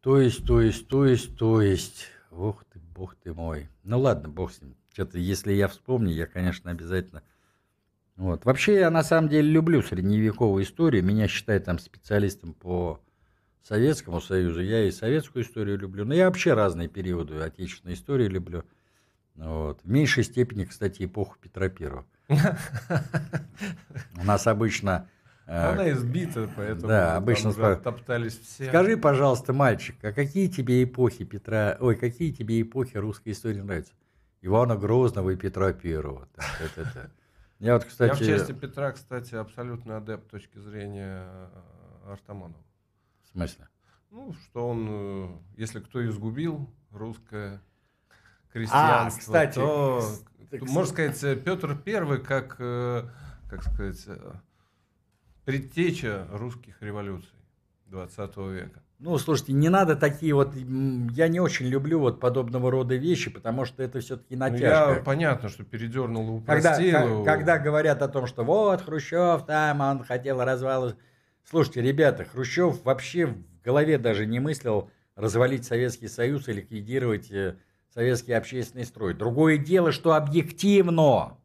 [0.00, 3.68] то есть, то есть, то есть, то есть, ох ты, бог ты мой.
[3.82, 4.74] Ну ладно, бог с ним.
[4.92, 7.22] Что-то, если я вспомню, я, конечно, обязательно
[8.16, 8.44] вот.
[8.44, 11.04] Вообще, я на самом деле люблю средневековую историю.
[11.04, 13.00] Меня считают там специалистом по
[13.62, 14.62] Советскому Союзу.
[14.62, 16.04] Я и советскую историю люблю.
[16.04, 18.64] Но я вообще разные периоды отечественной истории люблю.
[19.36, 19.80] Вот.
[19.82, 22.06] В меньшей степени, кстати, эпоху Петра Первого.
[24.16, 25.08] У нас обычно...
[25.46, 28.68] э, Она избита, поэтому да, обычно уже топтались все.
[28.68, 31.76] Скажи, пожалуйста, мальчик, а какие тебе эпохи Петра...
[31.80, 33.92] Ой, какие тебе эпохи русской истории нравятся?
[34.40, 36.28] Ивана Грозного и Петра Первого.
[37.58, 38.10] Я вот, кстати...
[38.10, 42.62] Я в части Петра, кстати, абсолютный адепт точки зрения э, Артамонова.
[43.24, 43.68] В смысле?
[44.10, 47.60] Ну, что он, э, если кто изгубил русское
[48.54, 50.00] А, крестьянство, кстати, то,
[50.50, 53.02] кс- то, можно сказать, э, Петр Первый как, э,
[53.50, 54.32] как сказать, э,
[55.44, 57.28] предтеча русских революций
[57.86, 58.80] 20 века.
[59.00, 60.54] Ну, слушайте, не надо такие вот...
[60.54, 65.02] Я не очень люблю вот подобного рода вещи, потому что это все-таки Ну, я натяжка.
[65.04, 67.24] понятно, что передернул Когда, упростил.
[67.24, 70.96] ка- когда говорят о том, что вот Хрущев там, он хотел развала...
[71.42, 77.30] Слушайте, ребята, Хрущев вообще в голове даже не мыслил развалить Советский Союз и ликвидировать
[77.94, 79.14] советский общественный строй.
[79.14, 81.38] Другое дело, что объективно,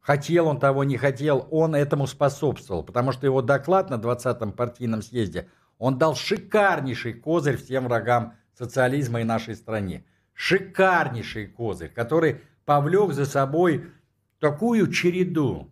[0.00, 5.02] хотел он того, не хотел, он этому способствовал, потому что его доклад на 20-м партийном
[5.02, 10.04] съезде, он дал шикарнейший козырь всем врагам социализма и нашей стране.
[10.32, 13.90] Шикарнейший козырь, который повлек за собой
[14.38, 15.70] такую череду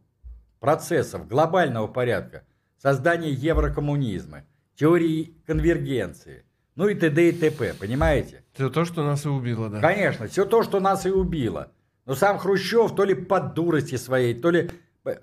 [0.61, 2.45] процессов глобального порядка,
[2.77, 4.45] создание еврокоммунизма,
[4.75, 6.45] теории конвергенции,
[6.79, 7.31] ну и т.д.
[7.31, 8.45] и т.п., понимаете?
[8.55, 9.81] Это то, что нас и убило, да.
[9.81, 11.73] Конечно, все то, что нас и убило.
[12.07, 14.71] Но сам Хрущев то ли по дурости своей, то ли...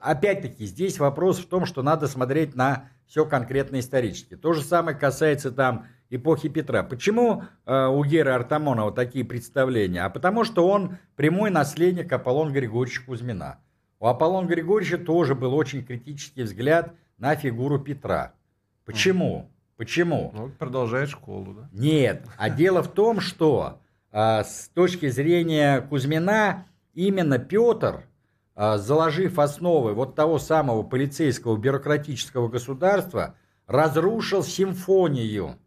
[0.01, 4.35] Опять-таки, здесь вопрос в том, что надо смотреть на все конкретно исторически.
[4.35, 6.83] То же самое касается там эпохи Петра.
[6.83, 10.03] Почему э, у Геры Артамонова такие представления?
[10.03, 13.59] А потому что он прямой наследник Аполлона Григорьевича Кузьмина.
[14.01, 18.33] У Аполлона Григорьевича тоже был очень критический взгляд на фигуру Петра.
[18.83, 19.49] Почему?
[19.77, 20.31] Почему?
[20.33, 21.69] Ну, продолжает школу, да.
[21.73, 28.05] Нет, а дело в том, что а, с точки зрения Кузьмина именно Петр,
[28.55, 33.35] а, заложив основы вот того самого полицейского бюрократического государства,
[33.67, 35.57] разрушил симфонию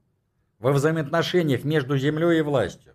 [0.58, 2.94] во взаимоотношениях между землей и властью.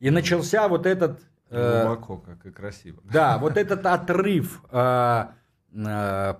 [0.00, 1.22] И начался вот этот...
[1.48, 3.00] э, Глубоко, как и красиво.
[3.04, 5.24] да, вот этот отрыв э,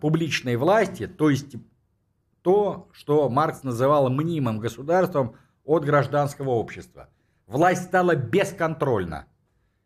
[0.00, 1.54] публичной власти, то есть
[2.42, 7.08] то, что Маркс называл мнимым государством от гражданского общества.
[7.46, 9.26] Власть стала бесконтрольна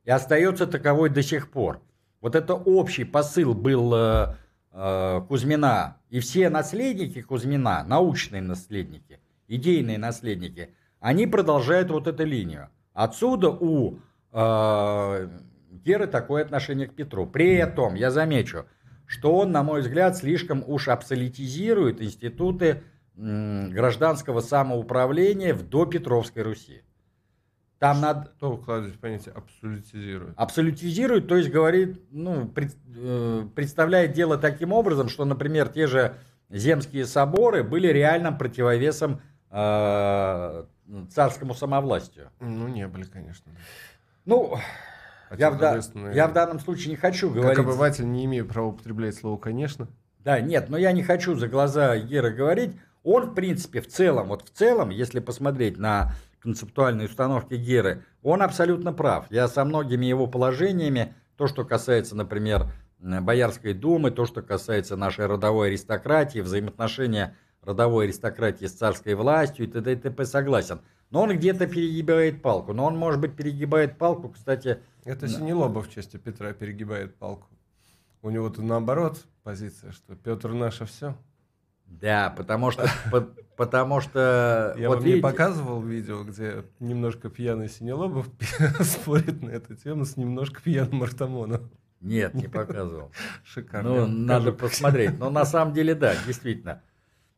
[0.05, 1.83] и остается таковой до сих пор.
[2.21, 4.37] Вот это общий посыл был э,
[4.73, 5.99] э, Кузьмина.
[6.09, 12.71] И все наследники Кузьмина, научные наследники, идейные наследники, они продолжают вот эту линию.
[12.95, 13.99] Отсюда у
[14.33, 15.29] э,
[15.85, 17.27] Геры такое отношение к Петру.
[17.27, 18.67] При этом, я замечу,
[19.07, 22.83] что он, на мой взгляд, слишком уж абсолютизирует институты
[23.17, 26.83] гражданского самоуправления в допетровской Руси.
[27.79, 30.33] Там надо Что вы вкладываете в понятие абсолютизирует?
[30.37, 36.17] абсолютизирует, то есть говорит, ну, пред- э, представляет дело таким образом, что, например, те же
[36.49, 40.65] земские соборы были реальным противовесом э,
[41.11, 42.31] царскому самовластию.
[42.41, 43.53] Ну, не были, конечно.
[44.25, 44.57] Ну,
[45.37, 45.81] я в, да,
[46.13, 47.57] я в данном случае не хочу говорить...
[47.57, 49.89] Как обыватель не имею права употреблять слово «конечно».
[50.21, 52.77] Да, нет, но я не хочу за глаза Гера говорить.
[53.05, 58.43] Он, в принципе, в целом, вот в целом, если посмотреть на концептуальные установки Геры, он
[58.43, 59.27] абсолютно прав.
[59.31, 65.27] Я со многими его положениями, то, что касается, например, Боярской думы, то, что касается нашей
[65.27, 69.93] родовой аристократии, взаимоотношения родовой аристократии с царской властью и т.д.
[69.93, 70.25] и т.п.
[70.25, 70.81] согласен.
[71.11, 72.73] Но он где-то перегибает палку.
[72.73, 74.81] Но он, может быть, перегибает палку, кстати...
[75.07, 77.47] Это Синелобов в части Петра перегибает палку.
[78.23, 81.17] У него тут наоборот позиция, что Петр наше все.
[81.87, 82.89] Да, потому что,
[83.57, 84.75] потому что.
[84.79, 85.19] Я вот вам видите...
[85.19, 88.29] не показывал видео, где немножко пьяный Синелобов
[88.81, 91.71] спорит на эту тему с немножко пьяным Артамоном.
[92.01, 93.13] Нет, не показывал.
[93.45, 93.89] Шикарно.
[93.89, 95.17] Ну, надо посмотреть.
[95.21, 96.83] Но на самом деле, да, действительно.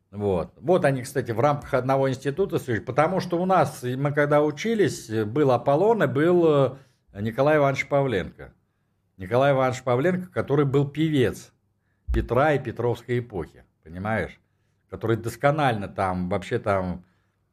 [0.09, 0.53] Вот.
[0.59, 5.51] Вот они, кстати, в рамках одного института, потому что у нас, мы когда учились, был
[5.51, 6.71] Аполлон и был э,
[7.21, 8.53] Николай Иванович Павленко.
[9.17, 11.51] Николай Иванович Павленко, который был певец
[12.13, 14.39] Петра и Петровской эпохи, понимаешь?
[14.89, 17.03] Который досконально там, вообще там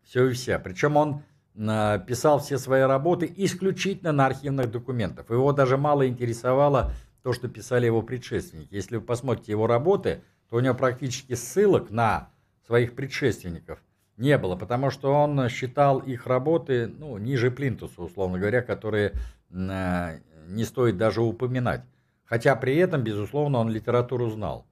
[0.03, 0.59] все и вся.
[0.59, 1.23] Причем он
[1.57, 5.29] э, писал все свои работы исключительно на архивных документах.
[5.31, 6.93] Его даже мало интересовало
[7.23, 8.75] то, что писали его предшественники.
[8.75, 12.31] Если вы посмотрите его работы, то у него практически ссылок на
[12.67, 13.81] своих предшественников
[14.17, 19.13] не было, потому что он считал их работы ну, ниже плинтуса, условно говоря, которые
[19.51, 21.83] не стоит даже упоминать.
[22.25, 24.67] Хотя при этом, безусловно, он литературу знал.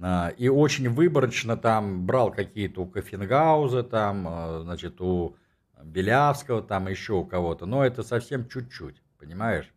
[0.00, 5.36] А, и очень выборочно там брал какие-то у Кофенгауза, там, а, значит, у
[5.82, 7.66] Белявского, там еще у кого-то.
[7.66, 9.72] Но это совсем чуть-чуть, понимаешь?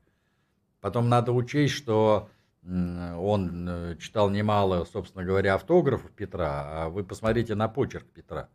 [0.79, 2.29] Потом надо учесть, что
[2.63, 8.49] он э, читал немало, собственно говоря, автографов Петра, а вы посмотрите на почерк Петра.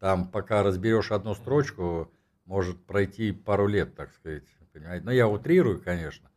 [0.00, 2.10] Там, пока разберешь одну строчку,
[2.44, 4.42] может пройти пару лет, так сказать
[4.72, 5.04] понимаете?
[5.04, 6.30] Но я утрирую, конечно.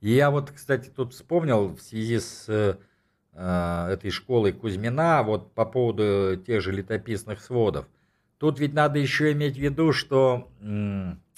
[0.00, 2.76] И я вот, кстати, тут вспомнил в связи с э,
[3.92, 7.86] этой школой Кузьмина, вот по поводу тех же летописных сводов.
[8.38, 10.50] Тут ведь надо еще иметь в виду, что,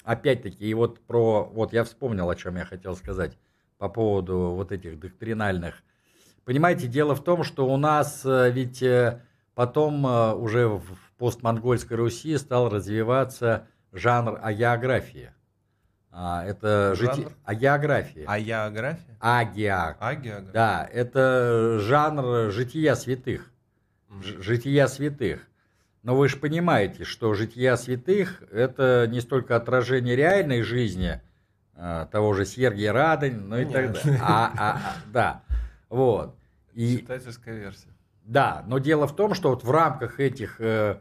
[0.03, 3.37] опять-таки, и вот про, вот я вспомнил, о чем я хотел сказать,
[3.77, 5.83] по поводу вот этих доктринальных.
[6.45, 9.21] Понимаете, дело в том, что у нас э, ведь э,
[9.55, 10.83] потом э, уже в
[11.17, 15.31] постмонгольской Руси стал развиваться жанр агеографии.
[16.17, 17.27] А, это жити...
[17.43, 18.23] а география.
[18.25, 19.17] А география?
[19.19, 19.97] Агиа.
[19.99, 20.51] А география.
[20.53, 23.51] Да, это жанр жития святых.
[24.21, 25.45] Ж- жития святых.
[26.03, 31.19] Но вы же понимаете, что жития святых– это не столько отражение реальной жизни
[31.75, 34.21] а, того же Сергия Радонь, ну и так далее.
[34.23, 35.43] А, а, а, да,
[35.89, 36.37] вот.
[36.73, 37.89] И, Читательская версия.
[38.23, 40.97] Да, но дело в том, что вот в рамках этих э,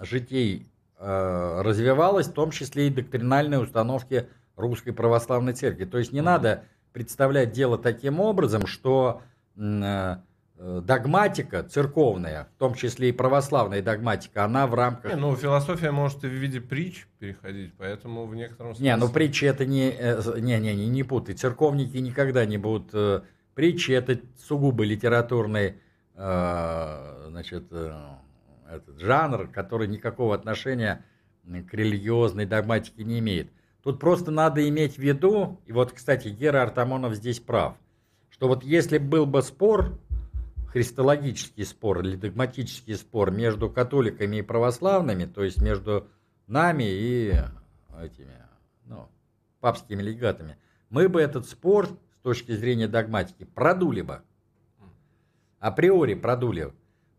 [0.00, 0.71] житей Э,
[1.02, 5.84] развивалась в том числе и доктринальные установки Русской Православной Церкви.
[5.84, 9.22] То есть не надо представлять дело таким образом, что
[9.56, 10.16] э,
[10.56, 15.12] догматика церковная, в том числе и православная догматика, она в рамках...
[15.12, 18.90] Не, ну, философия может и в виде притч переходить, поэтому в некотором смысле...
[18.90, 19.90] Не, ну притчи это не...
[19.90, 21.34] Э, не, не, не, не путай.
[21.34, 23.22] Церковники никогда не будут...
[23.54, 25.74] Притчи это сугубо литературный
[26.14, 27.64] значит,
[28.76, 31.04] этот жанр, который никакого отношения
[31.44, 33.50] к религиозной догматике не имеет.
[33.82, 37.76] Тут просто надо иметь в виду, и вот, кстати, Гера Артамонов здесь прав,
[38.30, 39.98] что вот если был бы спор,
[40.68, 46.08] христологический спор или догматический спор между католиками и православными, то есть между
[46.46, 47.34] нами и
[48.00, 48.36] этими,
[48.86, 49.08] ну,
[49.60, 50.56] папскими легатами,
[50.88, 54.22] мы бы этот спор с точки зрения догматики продули бы.
[55.58, 56.72] Априори продули.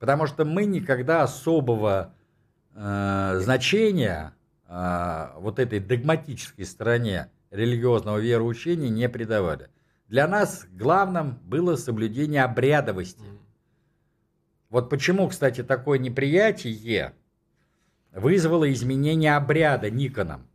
[0.04, 2.14] Потому что мы никогда особого
[2.76, 4.34] э, значения
[4.68, 9.70] э, вот этой догматической стороне религиозного вероучения не придавали.
[10.10, 13.24] Для нас главным было соблюдение обрядовости.
[14.70, 17.14] Вот почему, кстати, такое неприятие
[18.12, 20.46] вызвало изменение обряда Никоном.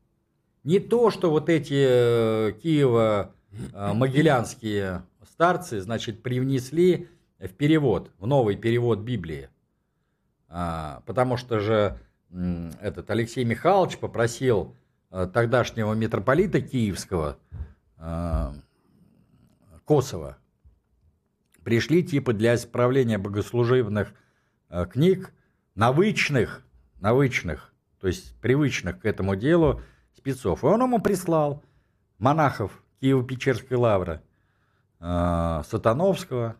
[0.62, 5.00] Не то, что вот эти э, Киево-Могилянские э,
[5.32, 7.08] старцы, значит, привнесли
[7.38, 9.48] в перевод, в новый перевод Библии.
[10.48, 11.98] А, потому что же
[12.80, 14.74] этот Алексей Михайлович попросил
[15.10, 17.38] а, тогдашнего митрополита Киевского
[17.96, 18.54] а,
[19.84, 20.36] Косова
[21.62, 24.14] пришли типа для исправления богослужебных
[24.90, 25.32] книг
[25.74, 26.62] навычных,
[27.00, 29.82] навычных, то есть привычных к этому делу
[30.14, 30.62] спецов.
[30.62, 31.62] И он ему прислал
[32.18, 34.22] монахов Киево-Печерской лавры,
[34.98, 36.56] Сатановского,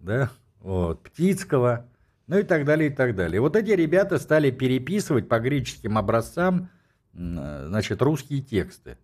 [0.00, 0.30] да,
[0.60, 1.86] вот, Птицкого,
[2.26, 3.40] ну и так далее, и так далее.
[3.40, 6.70] Вот эти ребята стали переписывать по греческим образцам,
[7.12, 8.98] значит, русские тексты.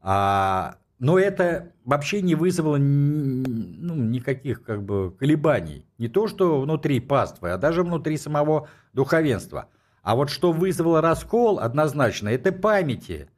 [0.00, 5.86] А, но это вообще не вызвало ну, никаких как бы колебаний.
[5.98, 9.68] Не то, что внутри паствы, а даже внутри самого духовенства.
[10.02, 13.28] А вот что вызвало раскол однозначно, это памяти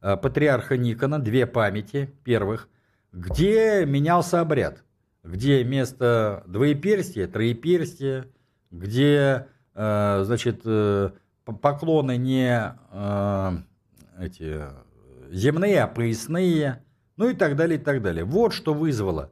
[0.00, 2.68] э, патриарха Никона, две памяти первых,
[3.12, 4.82] где менялся обряд,
[5.28, 8.26] где вместо двоеперстия, троеперстия,
[8.70, 11.10] где, э, значит, э,
[11.44, 13.50] поклоны не э,
[14.18, 14.62] эти
[15.30, 16.82] земные, а поясные,
[17.16, 18.24] ну и так далее, и так далее.
[18.24, 19.30] Вот что вызвало.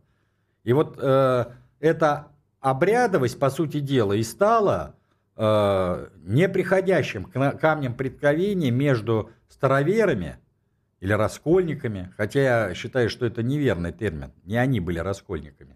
[0.65, 1.47] И вот э,
[1.81, 2.29] эта
[2.61, 4.97] обрядовость, по сути дела, и стала
[5.37, 10.37] э, неприходящим камнем преткновения между староверами
[11.01, 15.76] или раскольниками, хотя я считаю, что это неверный термин, не они были раскольниками,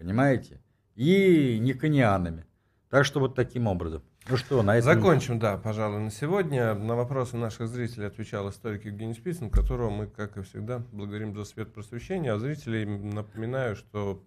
[0.00, 0.60] понимаете,
[0.96, 2.46] и никонианами.
[2.88, 4.02] Так что вот таким образом.
[4.28, 4.94] Ну что, на этом...
[4.94, 6.74] Закончим, да, пожалуй, на сегодня.
[6.74, 11.44] На вопросы наших зрителей отвечал историк Евгений Спицын, которого мы, как и всегда, благодарим за
[11.44, 12.32] свет просвещения.
[12.32, 14.24] А зрителей напоминаю, что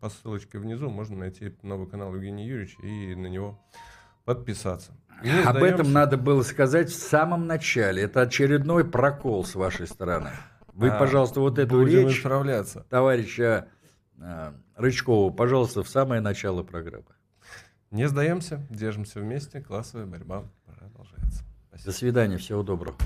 [0.00, 3.62] по ссылочке внизу можно найти новый канал Евгения Юрьевича и на него
[4.24, 4.92] подписаться.
[5.44, 8.02] Об этом надо было сказать в самом начале.
[8.02, 10.30] Это очередной прокол с вашей стороны.
[10.72, 12.84] Вы, а, пожалуйста, вот эту речь исправляться.
[12.90, 13.68] товарища
[14.76, 17.04] Рычкова, пожалуйста, в самое начало программы.
[17.90, 21.44] Не сдаемся, держимся вместе, классовая борьба продолжается.
[21.68, 21.92] Спасибо.
[21.92, 22.96] До свидания, всего доброго.